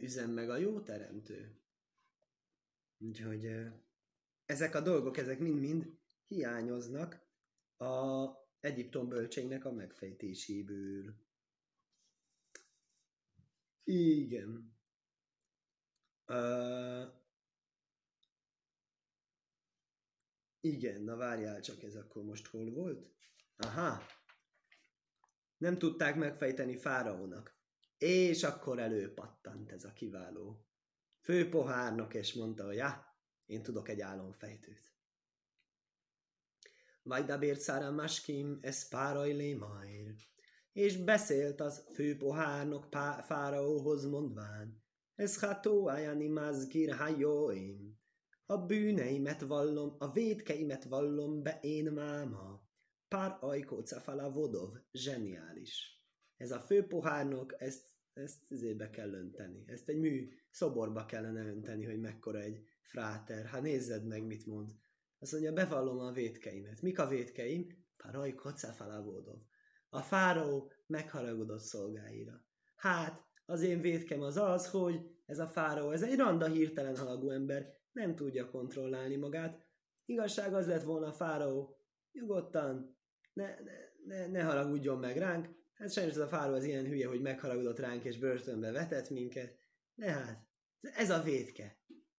üzen 0.00 0.30
meg 0.30 0.50
a 0.50 0.56
jó 0.56 0.80
teremtő. 0.80 1.60
Úgyhogy 2.98 3.50
ezek 4.44 4.74
a 4.74 4.80
dolgok, 4.80 5.16
ezek 5.16 5.38
mind-mind 5.38 5.98
hiányoznak 6.26 7.26
a 7.76 8.26
Egyiptom 8.60 9.08
bölcseinek 9.08 9.64
a 9.64 9.72
megfejtéséből. 9.72 11.14
Igen. 13.86 14.74
Uh, 16.26 17.12
igen, 20.60 21.02
na 21.02 21.16
várjál 21.16 21.60
csak, 21.60 21.82
ez 21.82 21.94
akkor 21.94 22.24
most 22.24 22.46
hol 22.46 22.70
volt? 22.70 23.10
Aha, 23.56 24.06
nem 25.56 25.78
tudták 25.78 26.16
megfejteni 26.16 26.76
Fáraónak. 26.76 27.54
És 27.98 28.42
akkor 28.42 28.78
előpattant 28.78 29.72
ez 29.72 29.84
a 29.84 29.92
kiváló 29.92 30.66
főpohárnak, 31.20 32.14
és 32.14 32.34
mondta, 32.34 32.64
hogy 32.64 32.76
ja, 32.76 33.18
én 33.46 33.62
tudok 33.62 33.88
egy 33.88 34.00
álomfejtőt. 34.00 34.94
Vajdabért 37.02 37.60
szára 37.60 37.90
maskim, 37.90 38.58
ez 38.60 38.88
páraj 38.88 39.52
majd. 39.52 40.16
És 40.76 40.96
beszélt 40.96 41.60
az 41.60 41.86
főpohárnok 41.94 42.90
pá- 42.90 43.24
fáraóhoz 43.24 44.04
mondván, 44.04 44.82
ez 45.14 45.38
ható 45.38 45.86
ajani 45.86 46.28
mazgir 46.28 46.94
hajóim. 46.94 47.98
A 48.46 48.58
bűneimet 48.58 49.40
vallom, 49.40 49.96
a 49.98 50.12
védkeimet 50.12 50.84
vallom 50.84 51.42
be 51.42 51.58
én 51.62 51.92
máma 51.92 52.68
pár 53.08 53.36
ajkócafala 53.40 54.30
vodov, 54.30 54.76
zseniális. 54.92 56.04
Ez 56.36 56.50
a 56.50 56.60
főpohárnok, 56.60 57.54
ezt, 57.58 57.86
ezt 58.12 58.52
ezébe 58.52 58.90
kell 58.90 59.12
önteni. 59.12 59.64
Ezt 59.66 59.88
egy 59.88 59.98
mű 59.98 60.28
szoborba 60.50 61.04
kellene 61.04 61.46
önteni, 61.46 61.84
hogy 61.84 62.00
mekkora 62.00 62.40
egy 62.40 62.64
fráter. 62.82 63.44
Hát 63.44 63.62
nézzed 63.62 64.06
meg, 64.06 64.26
mit 64.26 64.46
mond. 64.46 64.70
Azt 65.18 65.32
mondja, 65.32 65.52
bevallom 65.52 65.98
a 65.98 66.12
vétkeimet. 66.12 66.82
Mik 66.82 66.98
a 66.98 67.08
vétkeim? 67.08 67.66
Paraj 67.96 68.34
kocafala 68.34 69.02
vodov. 69.02 69.38
A 69.88 70.00
fáraó 70.00 70.72
megharagudott 70.86 71.60
szolgáira. 71.60 72.44
Hát, 72.74 73.24
az 73.46 73.62
én 73.62 73.80
vétkem 73.80 74.20
az 74.20 74.36
az, 74.36 74.70
hogy 74.70 75.00
ez 75.26 75.38
a 75.38 75.46
fáraó, 75.46 75.90
ez 75.90 76.02
egy 76.02 76.16
randa 76.16 76.46
hirtelen 76.46 76.96
halagú 76.96 77.30
ember, 77.30 77.74
nem 77.92 78.14
tudja 78.14 78.50
kontrollálni 78.50 79.16
magát. 79.16 79.64
Igazság 80.04 80.54
az 80.54 80.66
lett 80.66 80.82
volna 80.82 81.06
a 81.06 81.12
fáraó, 81.12 81.76
nyugodtan, 82.12 82.96
ne, 83.32 83.44
ne, 83.44 83.72
ne, 84.04 84.26
ne 84.26 84.42
haragudjon 84.42 84.98
meg 84.98 85.16
ránk. 85.16 85.48
Hát 85.74 85.92
sajnos 85.92 86.12
ez 86.12 86.20
a 86.20 86.26
fáró 86.26 86.54
az 86.54 86.64
ilyen 86.64 86.86
hülye, 86.86 87.06
hogy 87.06 87.20
megharagudott 87.20 87.78
ránk 87.78 88.04
és 88.04 88.18
börtönbe 88.18 88.70
vetett 88.70 89.10
minket. 89.10 89.58
De 89.94 90.10
hát, 90.10 90.46
ez 90.80 91.10
a 91.10 91.22
védke. 91.22 91.78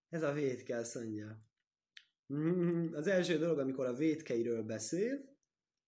Ez 0.10 0.24
a 0.24 0.32
védke, 0.32 0.76
azt 0.76 0.96
mondja. 0.96 1.46
Mm, 2.34 2.94
az 2.94 3.08
első 3.08 3.38
dolog, 3.38 3.60
amikor 3.60 3.86
a 3.86 3.94
védkeiről 3.94 4.64
beszél, 4.64 5.37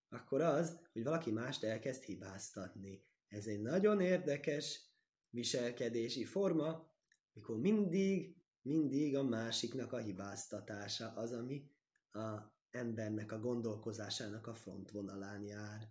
akkor 0.09 0.41
az, 0.41 0.79
hogy 0.91 1.03
valaki 1.03 1.31
mást 1.31 1.63
elkezd 1.63 2.03
hibáztatni. 2.03 3.03
Ez 3.27 3.47
egy 3.47 3.61
nagyon 3.61 4.01
érdekes 4.01 4.81
viselkedési 5.29 6.25
forma, 6.25 6.91
mikor 7.33 7.59
mindig, 7.59 8.35
mindig 8.61 9.15
a 9.15 9.23
másiknak 9.23 9.93
a 9.93 9.97
hibáztatása 9.97 11.13
az, 11.13 11.31
ami 11.31 11.71
a 12.11 12.57
embernek 12.71 13.31
a 13.31 13.39
gondolkozásának 13.39 14.47
a 14.47 14.53
frontvonalán 14.53 15.43
jár. 15.43 15.89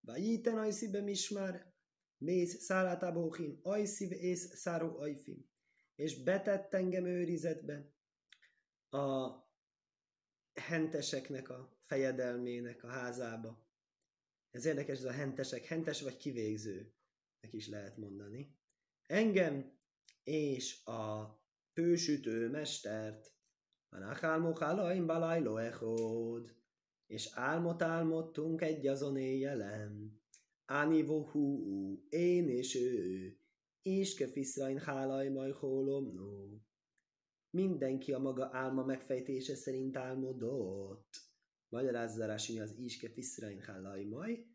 Vajiten 0.00 0.58
ajszibem 0.58 1.08
is 1.08 1.28
már, 1.28 1.74
mész 2.18 2.62
szálátábóhim, 2.62 3.60
ajszív 3.62 4.12
ész 4.12 4.56
száró 4.56 4.98
ajfim, 4.98 5.48
és 5.94 6.22
betett 6.22 6.74
engem 6.74 7.06
őrizetbe 7.06 7.94
a 8.90 9.30
henteseknek 10.54 11.48
a 11.48 11.75
fejedelmének 11.86 12.84
a 12.84 12.88
házába. 12.88 13.64
Ez 14.50 14.64
érdekes, 14.64 14.98
ez 14.98 15.04
a 15.04 15.12
hentesek, 15.12 15.64
hentes 15.64 16.02
vagy 16.02 16.16
kivégző, 16.16 16.94
is 17.50 17.68
lehet 17.68 17.96
mondani. 17.96 18.56
Engem 19.06 19.78
és 20.22 20.84
a 20.84 21.30
pősütő 21.72 22.50
mestert 22.50 23.34
Anachálmó 23.88 24.52
halaim 24.52 25.06
balajló 25.06 25.56
echód, 25.56 26.56
és 27.06 27.30
álmot 27.34 27.82
álmodtunk 27.82 28.60
egy 28.60 28.86
azon 28.86 29.16
éjjelen. 29.16 30.20
Ánivó 30.64 31.24
hú, 31.24 32.04
én 32.08 32.48
és 32.48 32.74
ő, 32.74 33.36
és 33.82 34.14
kefiszrain 34.14 34.78
hálaj 34.78 35.28
majd 35.28 35.54
hólomnó. 35.54 36.60
Mindenki 37.50 38.12
a 38.12 38.18
maga 38.18 38.48
álma 38.52 38.84
megfejtése 38.84 39.54
szerint 39.54 39.96
álmodott. 39.96 41.25
Magyarázza 41.68 42.26
Rási 42.26 42.60
az 42.60 42.74
iske 42.78 43.08
fiszrain 43.08 43.60
hálaj 43.60 44.04
majd. 44.04 44.46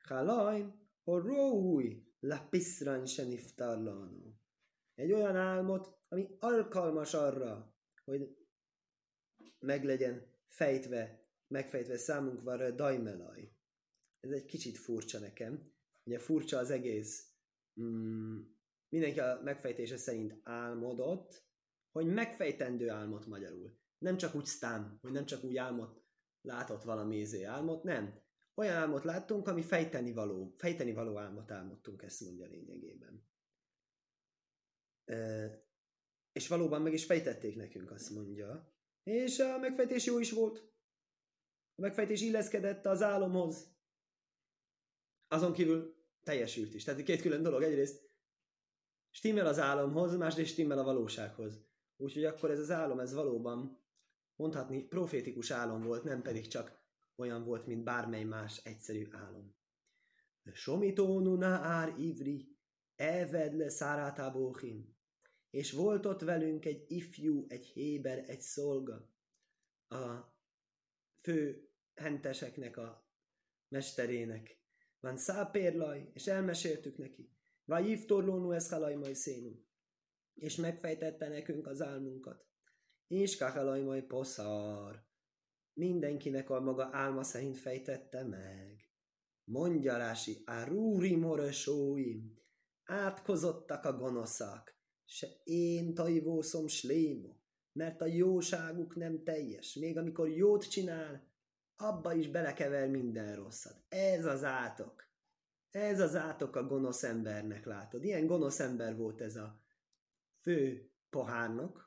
Hálaj, 0.00 0.74
róúj, 1.04 2.02
la 2.20 2.46
piszrain 2.50 3.06
se 3.06 3.22
Egy 4.94 5.12
olyan 5.12 5.36
álmot, 5.36 5.98
ami 6.08 6.36
alkalmas 6.38 7.14
arra, 7.14 7.74
hogy 8.04 8.36
meg 9.58 9.84
legyen 9.84 10.32
fejtve, 10.46 11.28
megfejtve 11.46 11.96
számunkra 11.96 12.70
dajmelaj. 12.70 13.52
Ez 14.20 14.30
egy 14.30 14.44
kicsit 14.44 14.78
furcsa 14.78 15.18
nekem. 15.18 15.72
Ugye 16.04 16.18
furcsa 16.18 16.58
az 16.58 16.70
egész. 16.70 17.32
Mm, 17.80 18.40
mindenki 18.88 19.20
a 19.20 19.40
megfejtése 19.44 19.96
szerint 19.96 20.40
álmodott, 20.42 21.44
hogy 21.92 22.06
megfejtendő 22.06 22.90
álmot 22.90 23.26
magyarul. 23.26 23.78
Nem 23.98 24.16
csak 24.16 24.34
úgy 24.34 24.44
sztám, 24.44 24.98
hogy 25.00 25.12
nem 25.12 25.26
csak 25.26 25.44
úgy 25.44 25.56
álmot 25.56 26.03
látott 26.44 26.82
valami 26.82 27.16
izé 27.16 27.42
álmot, 27.42 27.82
nem. 27.82 28.22
Olyan 28.54 28.74
álmot 28.74 29.04
láttunk, 29.04 29.48
ami 29.48 29.62
fejteni 29.62 30.12
való, 30.12 30.54
fejteni 30.56 30.92
való 30.92 31.18
álmot 31.18 31.50
álmodtunk, 31.50 32.02
ezt 32.02 32.20
mondja 32.20 32.46
lényegében. 32.46 33.28
E, 35.04 35.48
és 36.32 36.48
valóban 36.48 36.82
meg 36.82 36.92
is 36.92 37.04
fejtették 37.04 37.56
nekünk, 37.56 37.90
azt 37.90 38.10
mondja. 38.10 38.72
És 39.02 39.38
a 39.38 39.58
megfejtés 39.58 40.04
jó 40.04 40.18
is 40.18 40.32
volt. 40.32 40.58
A 41.74 41.80
megfejtés 41.80 42.20
illeszkedett 42.20 42.86
az 42.86 43.02
álomhoz. 43.02 43.76
Azon 45.28 45.52
kívül 45.52 45.94
teljesült 46.22 46.74
is. 46.74 46.84
Tehát 46.84 47.02
két 47.02 47.20
külön 47.20 47.42
dolog. 47.42 47.62
Egyrészt 47.62 48.10
stimmel 49.10 49.46
az 49.46 49.58
álomhoz, 49.58 50.16
másrészt 50.16 50.52
stimmel 50.52 50.78
a 50.78 50.84
valósághoz. 50.84 51.64
Úgyhogy 51.96 52.24
akkor 52.24 52.50
ez 52.50 52.58
az 52.58 52.70
álom, 52.70 53.00
ez 53.00 53.14
valóban 53.14 53.83
mondhatni 54.36 54.82
profétikus 54.82 55.50
álom 55.50 55.82
volt, 55.82 56.04
nem 56.04 56.22
pedig 56.22 56.46
csak 56.46 56.82
olyan 57.16 57.44
volt, 57.44 57.66
mint 57.66 57.84
bármely 57.84 58.24
más 58.24 58.60
egyszerű 58.64 59.06
álom. 59.10 59.54
Somitónuna 60.52 61.46
ár 61.46 61.94
ivri, 61.98 62.56
eved 62.96 63.54
le 63.54 63.68
szárátábóhim. 63.68 64.96
És 65.50 65.72
volt 65.72 66.06
ott 66.06 66.20
velünk 66.20 66.64
egy 66.64 66.84
ifjú, 66.88 67.44
egy 67.48 67.64
héber, 67.64 68.24
egy 68.26 68.40
szolga. 68.40 69.10
A 69.88 70.34
fő 71.20 71.68
henteseknek 71.94 72.76
a 72.76 73.08
mesterének. 73.68 74.62
Van 75.00 75.16
szápérlaj, 75.16 76.10
és 76.12 76.26
elmeséltük 76.26 76.96
neki. 76.96 77.32
Vagy 77.64 77.88
ivtorlónu 77.88 78.52
ez 78.52 78.68
halaj 78.68 78.94
majd 78.94 79.14
szénú. 79.14 79.64
És 80.34 80.56
megfejtette 80.56 81.28
nekünk 81.28 81.66
az 81.66 81.82
álmunkat. 81.82 82.46
És 83.14 83.36
kahalaj 83.36 83.80
majd 83.80 84.04
poszar. 84.04 85.04
Mindenkinek 85.72 86.50
a 86.50 86.60
maga 86.60 86.88
álma 86.92 87.22
szerint 87.22 87.58
fejtette 87.58 88.24
meg. 88.24 88.90
Mondja 89.44 89.96
Rási, 89.96 90.42
a 90.44 90.64
rúri 90.64 91.16
morosóim, 91.16 92.38
átkozottak 92.84 93.84
a 93.84 93.96
gonoszak, 93.96 94.76
se 95.04 95.26
én 95.44 95.94
tajvószom 95.94 96.66
slémo, 96.66 97.36
mert 97.72 98.00
a 98.00 98.06
jóságuk 98.06 98.96
nem 98.96 99.22
teljes. 99.22 99.74
Még 99.74 99.96
amikor 99.96 100.28
jót 100.28 100.70
csinál, 100.70 101.28
abba 101.76 102.14
is 102.14 102.28
belekever 102.28 102.88
minden 102.88 103.36
rosszat. 103.36 103.84
Ez 103.88 104.24
az 104.24 104.44
átok. 104.44 105.08
Ez 105.70 106.00
az 106.00 106.14
átok 106.14 106.56
a 106.56 106.66
gonosz 106.66 107.02
embernek, 107.02 107.64
látod. 107.64 108.04
Ilyen 108.04 108.26
gonosz 108.26 108.60
ember 108.60 108.96
volt 108.96 109.20
ez 109.20 109.36
a 109.36 109.62
fő 110.40 110.90
pohárnok, 111.10 111.83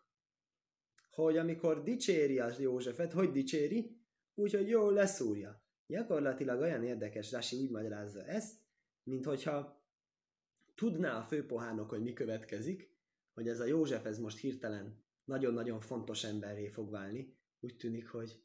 hogy 1.23 1.37
amikor 1.37 1.83
dicséri 1.83 2.39
az 2.39 2.59
Józsefet, 2.59 3.11
hogy 3.11 3.31
dicséri? 3.31 4.01
Úgyhogy 4.33 4.67
jól 4.67 4.93
leszúrja. 4.93 5.63
Gyakorlatilag 5.87 6.59
olyan 6.59 6.83
érdekes, 6.83 7.31
Rasi 7.31 7.57
úgy 7.57 7.69
magyarázza 7.69 8.25
ezt, 8.25 8.57
mint 9.03 9.25
hogyha 9.25 9.85
tudná 10.75 11.17
a 11.17 11.23
főpohárnok, 11.23 11.89
hogy 11.89 12.01
mi 12.01 12.13
következik, 12.13 12.95
hogy 13.33 13.47
ez 13.47 13.59
a 13.59 13.65
József 13.65 14.05
ez 14.05 14.19
most 14.19 14.37
hirtelen 14.37 15.03
nagyon-nagyon 15.23 15.79
fontos 15.79 16.23
emberré 16.23 16.67
fog 16.67 16.89
válni, 16.89 17.37
úgy 17.59 17.77
tűnik, 17.77 18.07
hogy 18.07 18.41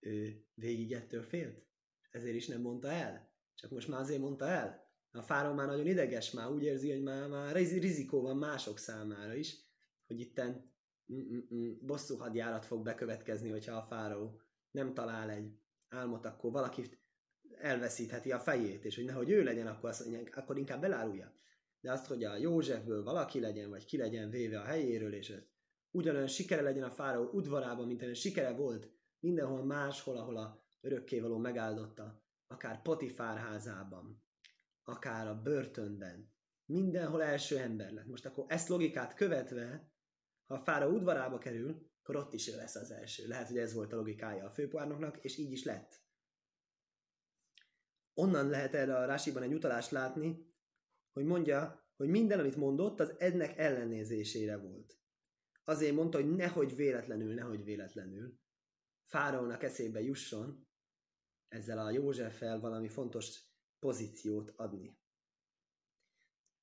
ő 0.00 0.44
végig 0.54 0.92
ettől 0.92 1.22
félt. 1.22 1.66
Ezért 2.10 2.36
is 2.36 2.46
nem 2.46 2.60
mondta 2.60 2.90
el. 2.90 3.30
Csak 3.54 3.70
most 3.70 3.88
már 3.88 4.00
azért 4.00 4.20
mondta 4.20 4.48
el. 4.48 4.90
A 5.10 5.22
fáról 5.22 5.54
már 5.54 5.66
nagyon 5.66 5.86
ideges, 5.86 6.30
már 6.30 6.50
úgy 6.50 6.62
érzi, 6.62 6.90
hogy 6.90 7.02
már, 7.02 7.28
már 7.28 7.54
rizikó 7.54 8.20
van 8.22 8.36
mások 8.36 8.78
számára 8.78 9.34
is, 9.34 9.56
hogy 10.06 10.20
itten 10.20 10.74
bosszú 11.80 12.16
hadjárat 12.16 12.64
fog 12.64 12.82
bekövetkezni, 12.82 13.50
hogyha 13.50 13.76
a 13.76 13.82
fáró 13.82 14.40
nem 14.70 14.94
talál 14.94 15.30
egy 15.30 15.58
álmot, 15.88 16.26
akkor 16.26 16.52
valaki 16.52 16.84
elveszítheti 17.58 18.32
a 18.32 18.38
fejét, 18.38 18.84
és 18.84 18.96
hogy 18.96 19.04
nehogy 19.04 19.30
ő 19.30 19.42
legyen, 19.42 19.66
akkor, 19.66 19.88
azt 19.88 20.08
akkor 20.34 20.58
inkább 20.58 20.80
belárulja. 20.80 21.34
De 21.80 21.92
azt, 21.92 22.06
hogy 22.06 22.24
a 22.24 22.36
Józsefből 22.36 23.02
valaki 23.02 23.40
legyen, 23.40 23.70
vagy 23.70 23.84
ki 23.84 23.96
legyen 23.96 24.30
véve 24.30 24.60
a 24.60 24.64
helyéről, 24.64 25.14
és 25.14 25.30
ez 25.30 25.42
ugyanolyan 25.90 26.26
sikere 26.26 26.62
legyen 26.62 26.82
a 26.82 26.90
fáraó 26.90 27.30
udvarában, 27.32 27.86
mint 27.86 28.02
olyan 28.02 28.14
sikere 28.14 28.52
volt 28.52 28.90
mindenhol 29.20 29.64
máshol, 29.64 30.16
ahol 30.16 30.36
a 30.36 30.64
örökkévaló 30.80 31.38
megáldotta, 31.38 32.22
akár 32.46 32.82
Potifár 32.82 33.36
házában, 33.36 34.24
akár 34.82 35.28
a 35.28 35.42
börtönben, 35.42 36.34
mindenhol 36.64 37.22
első 37.22 37.58
ember 37.58 37.92
lett. 37.92 38.06
Most 38.06 38.26
akkor 38.26 38.44
ezt 38.48 38.68
logikát 38.68 39.14
követve, 39.14 39.90
ha 40.46 40.54
a 40.54 40.58
fára 40.58 40.88
udvarába 40.88 41.38
kerül, 41.38 41.90
akkor 42.02 42.16
ott 42.16 42.32
is 42.32 42.48
ő 42.48 42.56
lesz 42.56 42.74
az 42.74 42.90
első. 42.90 43.26
Lehet, 43.26 43.48
hogy 43.48 43.58
ez 43.58 43.74
volt 43.74 43.92
a 43.92 43.96
logikája 43.96 44.44
a 44.44 44.50
főpárnoknak, 44.50 45.24
és 45.24 45.36
így 45.38 45.52
is 45.52 45.64
lett. 45.64 46.04
Onnan 48.14 48.48
lehet 48.48 48.74
erre 48.74 48.96
a 48.96 49.06
Rásiban 49.06 49.42
egy 49.42 49.54
utalást 49.54 49.90
látni, 49.90 50.54
hogy 51.12 51.24
mondja, 51.24 51.86
hogy 51.96 52.08
minden, 52.08 52.38
amit 52.38 52.56
mondott, 52.56 53.00
az 53.00 53.14
ennek 53.18 53.58
ellenézésére 53.58 54.56
volt. 54.56 54.98
Azért 55.64 55.94
mondta, 55.94 56.20
hogy 56.20 56.34
nehogy 56.34 56.76
véletlenül, 56.76 57.34
nehogy 57.34 57.64
véletlenül 57.64 58.38
fáraónak 59.06 59.62
eszébe 59.62 60.00
jusson 60.00 60.68
ezzel 61.48 61.78
a 61.78 61.90
Józseffel 61.90 62.60
valami 62.60 62.88
fontos 62.88 63.42
pozíciót 63.78 64.50
adni. 64.56 64.98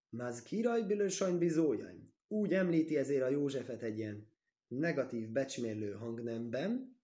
Mazkiraj 0.09 0.83
bilősajn 0.83 1.37
bizójaim. 1.37 2.12
Úgy 2.33 2.53
említi 2.53 2.97
ezért 2.97 3.23
a 3.23 3.29
Józsefet 3.29 3.81
egy 3.81 3.97
ilyen 3.97 4.27
negatív 4.67 5.29
becsmérlő 5.29 5.91
hangnemben, 5.91 6.99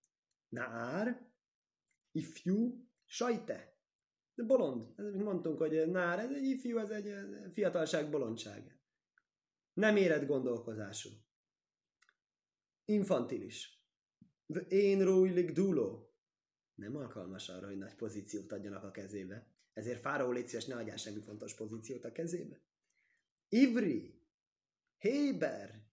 nár, 0.47 1.29
ifjú, 2.11 2.87
sajte. 3.05 3.77
De 4.33 4.43
bolond. 4.43 4.93
Ez, 4.95 5.13
mondtunk, 5.15 5.57
hogy 5.57 5.91
nár, 5.91 6.19
ez 6.19 6.31
egy 6.31 6.43
ifjú, 6.43 6.77
ez 6.77 6.89
egy 6.89 7.13
fiatalság 7.51 8.09
bolondság. 8.09 8.79
Nem 9.73 9.95
érett 9.95 10.25
gondolkozású. 10.25 11.09
Infantilis. 12.85 13.83
Én 14.67 15.03
róilik 15.03 15.51
dúló. 15.51 16.13
Nem 16.75 16.95
alkalmas 16.95 17.49
arra, 17.49 17.67
hogy 17.67 17.77
nagy 17.77 17.95
pozíciót 17.95 18.51
adjanak 18.51 18.83
a 18.83 18.91
kezébe. 18.91 19.47
Ezért 19.73 20.01
Fáraó 20.01 20.31
légy 20.31 20.47
szíves, 20.47 20.65
ne 20.65 20.75
adjál 20.75 20.97
semmi 20.97 21.21
fontos 21.21 21.55
pozíciót 21.55 22.05
a 22.05 22.11
kezébe. 22.11 22.61
Ivri. 23.49 24.18
Héber, 24.99 25.83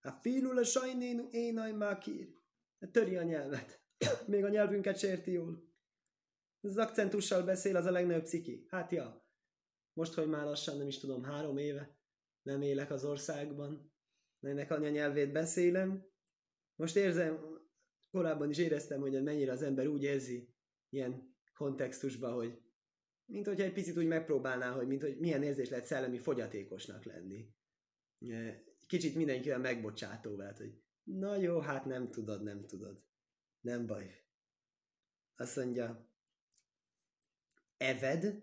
a 0.00 0.10
filul 0.10 0.58
a 0.58 0.64
sajnénu 0.64 1.28
énaj 1.30 1.72
mákír. 1.72 2.28
Töri 2.90 3.16
a 3.16 3.22
nyelvet. 3.22 3.80
Még 4.26 4.44
a 4.44 4.48
nyelvünket 4.48 4.98
sérti 4.98 5.30
jól. 5.30 5.68
Az 6.60 6.76
akcentussal 6.76 7.42
beszél, 7.42 7.76
az 7.76 7.84
a 7.84 7.90
legnagyobb 7.90 8.26
ciki. 8.26 8.64
Hát 8.68 8.92
ja, 8.92 9.26
most, 9.92 10.14
hogy 10.14 10.28
már 10.28 10.44
lassan 10.44 10.76
nem 10.76 10.86
is 10.86 10.98
tudom, 10.98 11.22
három 11.22 11.56
éve 11.56 11.98
nem 12.42 12.62
élek 12.62 12.90
az 12.90 13.04
országban, 13.04 13.92
ennek 14.40 14.70
anyanyelvét 14.70 15.32
beszélem. 15.32 16.06
Most 16.74 16.96
érzem, 16.96 17.58
korábban 18.10 18.50
is 18.50 18.58
éreztem, 18.58 19.00
hogy 19.00 19.22
mennyire 19.22 19.52
az 19.52 19.62
ember 19.62 19.86
úgy 19.86 20.02
érzi 20.02 20.54
ilyen 20.88 21.36
kontextusban, 21.54 22.32
hogy 22.32 22.62
mint 23.24 23.46
hogyha 23.46 23.64
egy 23.64 23.72
picit 23.72 23.96
úgy 23.96 24.06
megpróbálná, 24.06 24.70
hogy 24.70 24.86
mint 24.86 25.02
hogy 25.02 25.18
milyen 25.18 25.42
érzés 25.42 25.68
lehet 25.68 25.84
szellemi 25.84 26.18
fogyatékosnak 26.18 27.04
lenni 27.04 27.54
kicsit 28.86 29.14
mindenkivel 29.14 29.58
megbocsátó 29.58 30.36
lehet, 30.36 30.58
hogy 30.58 30.82
na 31.02 31.36
jó, 31.36 31.58
hát 31.58 31.84
nem 31.84 32.10
tudod, 32.10 32.42
nem 32.42 32.66
tudod. 32.66 33.04
Nem 33.60 33.86
baj. 33.86 34.24
Azt 35.36 35.56
mondja, 35.56 36.08
Eved, 37.76 38.42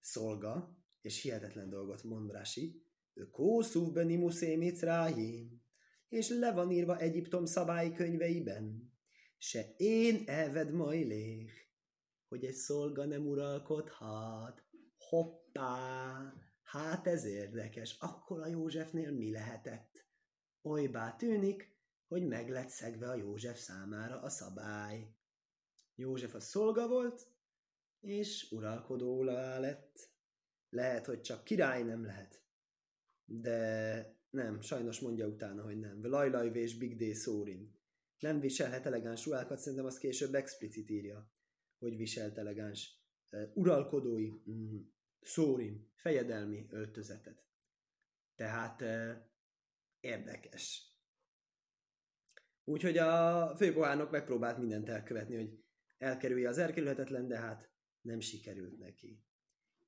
szolga, 0.00 0.78
és 1.00 1.22
hihetetlen 1.22 1.68
dolgot 1.68 2.02
mond 2.02 2.30
Rási, 2.30 2.82
Kószúv 3.30 3.92
benimuszé 3.92 4.72
rájém, 4.80 5.62
és 6.08 6.28
le 6.28 6.52
van 6.52 6.70
írva 6.70 6.98
Egyiptom 6.98 7.44
szabálykönyveiben, 7.44 8.92
se 9.38 9.74
én 9.76 10.22
Eved 10.26 10.72
majlék, 10.72 11.50
hogy 12.28 12.44
egy 12.44 12.54
szolga 12.54 13.04
nem 13.04 13.26
uralkodhat. 13.26 14.64
Hoppá! 14.98 16.32
Hát 16.74 17.06
ez 17.06 17.24
érdekes, 17.24 17.96
akkor 18.00 18.40
a 18.40 18.46
Józsefnél 18.46 19.10
mi 19.12 19.30
lehetett? 19.30 20.06
Olybá 20.62 21.16
tűnik, 21.16 21.76
hogy 22.08 22.26
meg 22.26 22.48
lett 22.48 22.68
szegve 22.68 23.08
a 23.08 23.14
József 23.14 23.58
számára 23.58 24.20
a 24.20 24.28
szabály. 24.28 25.14
József 25.94 26.34
a 26.34 26.40
szolga 26.40 26.88
volt, 26.88 27.26
és 28.00 28.50
uralkodó 28.50 29.22
lett. 29.22 30.10
Lehet, 30.68 31.06
hogy 31.06 31.20
csak 31.20 31.44
király 31.44 31.82
nem 31.82 32.04
lehet. 32.04 32.42
De 33.24 34.18
nem, 34.30 34.60
sajnos 34.60 35.00
mondja 35.00 35.26
utána, 35.26 35.62
hogy 35.62 35.78
nem. 35.78 36.06
Lajlaj 36.06 36.50
és 36.54 36.76
Big 36.76 36.96
Day 36.96 37.14
szórim. 37.14 37.74
Nem 38.18 38.40
viselhet 38.40 38.86
elegáns 38.86 39.26
ruhákat, 39.26 39.58
szerintem 39.58 39.86
azt 39.86 39.98
később 39.98 40.34
explicit 40.34 40.90
írja, 40.90 41.30
hogy 41.78 41.96
viselt 41.96 42.38
elegáns 42.38 43.02
uh, 43.30 43.50
uralkodói 43.54 44.30
mm, 44.50 44.80
szórim, 45.26 45.90
fejedelmi 45.94 46.66
öltözetet. 46.70 47.44
Tehát 48.34 48.82
eh, 48.82 49.16
érdekes. 50.00 50.94
Úgyhogy 52.64 52.98
a 52.98 53.56
főpohárnok 53.56 54.10
megpróbált 54.10 54.58
mindent 54.58 54.88
elkövetni, 54.88 55.36
hogy 55.36 55.64
elkerülje 55.98 56.48
az 56.48 56.58
elkerülhetetlen, 56.58 57.28
de 57.28 57.38
hát 57.38 57.70
nem 58.00 58.20
sikerült 58.20 58.78
neki. 58.78 59.22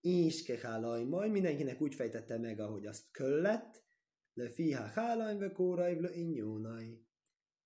Iske 0.00 0.58
hálaj, 0.58 1.04
majd 1.04 1.30
mindenkinek 1.30 1.80
úgy 1.80 1.94
fejtette 1.94 2.38
meg, 2.38 2.60
ahogy 2.60 2.86
azt 2.86 3.10
köllett, 3.10 3.84
le 4.32 4.48
fiha 4.48 4.84
hálaj, 4.84 5.36
ve 5.36 5.52
kóraj, 5.52 6.00
le 6.00 6.14
injónaj. 6.14 7.00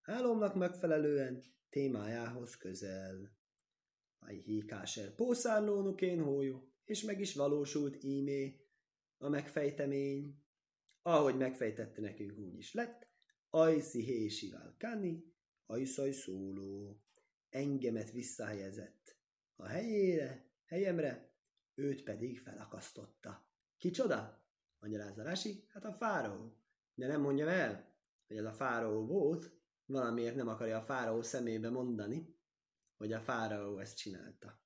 Álomnak 0.02 0.54
megfelelően 0.54 1.44
témájához 1.68 2.56
közel. 2.56 3.38
Aj 4.18 4.36
híkáser 4.36 5.14
pószállónukén 5.14 6.22
hójó, 6.22 6.69
és 6.84 7.02
meg 7.02 7.20
is 7.20 7.34
valósult 7.34 8.02
ímé 8.04 8.60
a 9.18 9.28
megfejtemény. 9.28 10.42
Ahogy 11.02 11.36
megfejtette 11.36 12.00
nekünk, 12.00 12.38
úgy 12.38 12.58
is 12.58 12.74
lett. 12.74 13.08
ajszi 13.50 14.02
hésivel 14.02 14.76
kani, 14.78 15.24
ajszaj 15.66 16.10
szóló. 16.10 17.02
Engemet 17.48 18.10
visszahelyezett 18.10 19.16
a 19.56 19.66
helyére, 19.66 20.50
helyemre, 20.64 21.34
őt 21.74 22.02
pedig 22.02 22.40
felakasztotta. 22.40 23.48
Kicsoda? 23.76 24.44
Magyarázza 24.78 25.22
Rasi, 25.22 25.64
hát 25.68 25.84
a 25.84 25.92
fáraó. 25.92 26.56
De 26.94 27.06
nem 27.06 27.20
mondjam 27.20 27.48
el, 27.48 27.94
hogy 28.26 28.36
ez 28.36 28.44
a 28.44 28.52
fáraó 28.52 29.06
volt, 29.06 29.52
valamiért 29.86 30.34
nem 30.34 30.48
akarja 30.48 30.78
a 30.78 30.82
fáraó 30.82 31.22
szemébe 31.22 31.70
mondani, 31.70 32.36
hogy 32.96 33.12
a 33.12 33.20
fáraó 33.20 33.78
ezt 33.78 33.96
csinálta. 33.96 34.62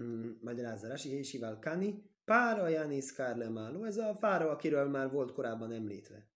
Mm, 0.00 0.30
magyarázza 0.40 0.88
Rasi, 0.88 1.08
Hésival 1.08 1.58
Kani, 1.58 2.12
Pára 2.24 2.68
Janis 2.68 3.12
Kárlemáló, 3.12 3.84
ez 3.84 3.96
a 3.96 4.14
fáraó, 4.14 4.48
akiről 4.48 4.88
már 4.88 5.10
volt 5.10 5.32
korábban 5.32 5.72
említve. 5.72 6.28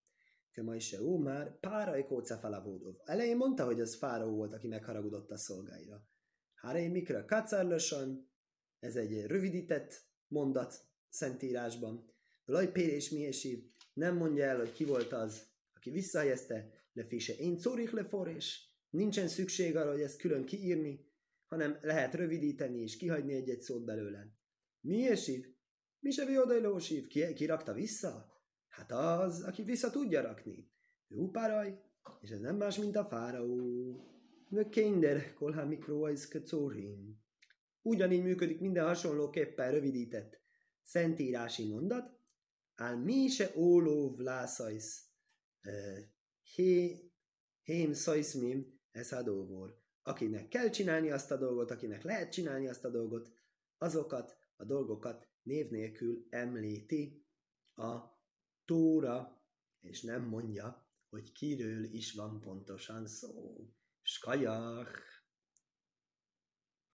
Kömai 0.53 0.79
se 0.79 1.03
ó 1.03 1.19
már, 1.19 1.59
pára 1.61 2.07
kóca 2.07 2.37
felavódov. 2.37 2.95
Elején 3.05 3.37
mondta, 3.37 3.65
hogy 3.65 3.81
az 3.81 3.97
fáraó 3.97 4.35
volt, 4.35 4.53
aki 4.53 4.69
megharagudott 4.69 5.31
a 5.31 5.37
szolgáira. 5.37 6.09
Háré 6.55 6.89
mikra 6.89 7.25
kacárlösan, 7.25 8.31
ez 8.79 8.97
egy 8.97 9.27
rövidített 9.27 10.03
mondat 10.27 10.87
Szentírásban. 11.09 12.13
Laj 12.45 12.73
Pér 12.73 12.89
és 12.89 13.11
Miesi 13.11 13.73
nem 13.93 14.17
mondja 14.17 14.45
el, 14.45 14.57
hogy 14.57 14.73
ki 14.73 14.85
volt 14.85 15.13
az, 15.13 15.47
aki 15.75 15.91
visszahelyezte, 15.91 16.71
lefése 16.93 17.35
én 17.35 17.59
szórik 17.59 17.91
leforés. 17.91 18.77
Nincsen 18.91 19.29
szükség 19.29 19.77
arra, 19.77 19.91
hogy 19.91 20.01
ezt 20.01 20.19
külön 20.19 20.45
kiírni, 20.45 21.08
hanem 21.49 21.79
lehet 21.83 22.15
rövidíteni 22.15 22.81
és 22.81 22.97
kihagyni 22.97 23.33
egy-egy 23.33 23.61
szót 23.61 23.85
belőle. 23.85 24.33
Mi 24.81 25.09
esív? 25.09 25.47
Mi 26.01 26.11
se 26.11 26.79
sív? 26.79 27.07
Ki, 27.07 27.33
ki 27.33 27.47
rakta 27.47 27.73
vissza? 27.73 28.37
Hát 28.69 28.93
az, 28.93 29.43
aki 29.43 29.63
vissza 29.63 29.91
tudja 29.91 30.23
rakni. 30.23 30.71
Ő 31.09 31.17
upáraj, 31.17 31.81
és 32.21 32.31
ez 32.31 32.41
nem 32.41 32.57
más, 32.57 32.79
mint 32.79 32.97
a 32.97 33.05
fáraó. 33.05 33.97
Nö 34.49 34.69
kinder, 34.69 35.33
kolha 35.35 35.67
mikroajsz 35.67 36.29
köcórim. 36.29 37.21
Ugyanígy 37.83 38.23
működik 38.23 38.61
minden 38.61 38.87
hasonlóképpen 38.87 39.71
rövidített 39.71 40.41
szentírási 40.83 41.69
mondat. 41.69 42.19
Ál 42.75 42.97
mi 42.97 43.29
se 43.29 43.53
óló 43.57 44.15
vlászajsz. 44.15 45.07
Hé, 46.55 47.01
hém 47.63 47.93
szajszmim, 47.93 48.81
ez 48.91 49.13
a 49.13 49.23
dolgor. 49.23 49.79
Akinek 50.09 50.49
kell 50.49 50.71
csinálni 50.71 51.11
azt 51.11 51.31
a 51.31 51.37
dolgot, 51.37 51.71
akinek 51.71 52.03
lehet 52.03 52.33
csinálni 52.33 52.69
azt 52.69 52.85
a 52.85 52.91
dolgot, 52.91 53.33
azokat 53.79 54.37
a 54.57 54.65
dolgokat 54.65 55.29
név 55.43 55.71
nélkül 55.71 56.27
említi 56.31 57.27
a 57.75 57.99
Tóra, 58.65 59.43
és 59.81 60.03
nem 60.03 60.23
mondja, 60.23 60.89
hogy 61.09 61.33
kiről 61.33 61.85
is 61.85 62.13
van 62.13 62.41
pontosan 62.41 63.07
szó. 63.07 63.69
Skajach! 64.03 65.18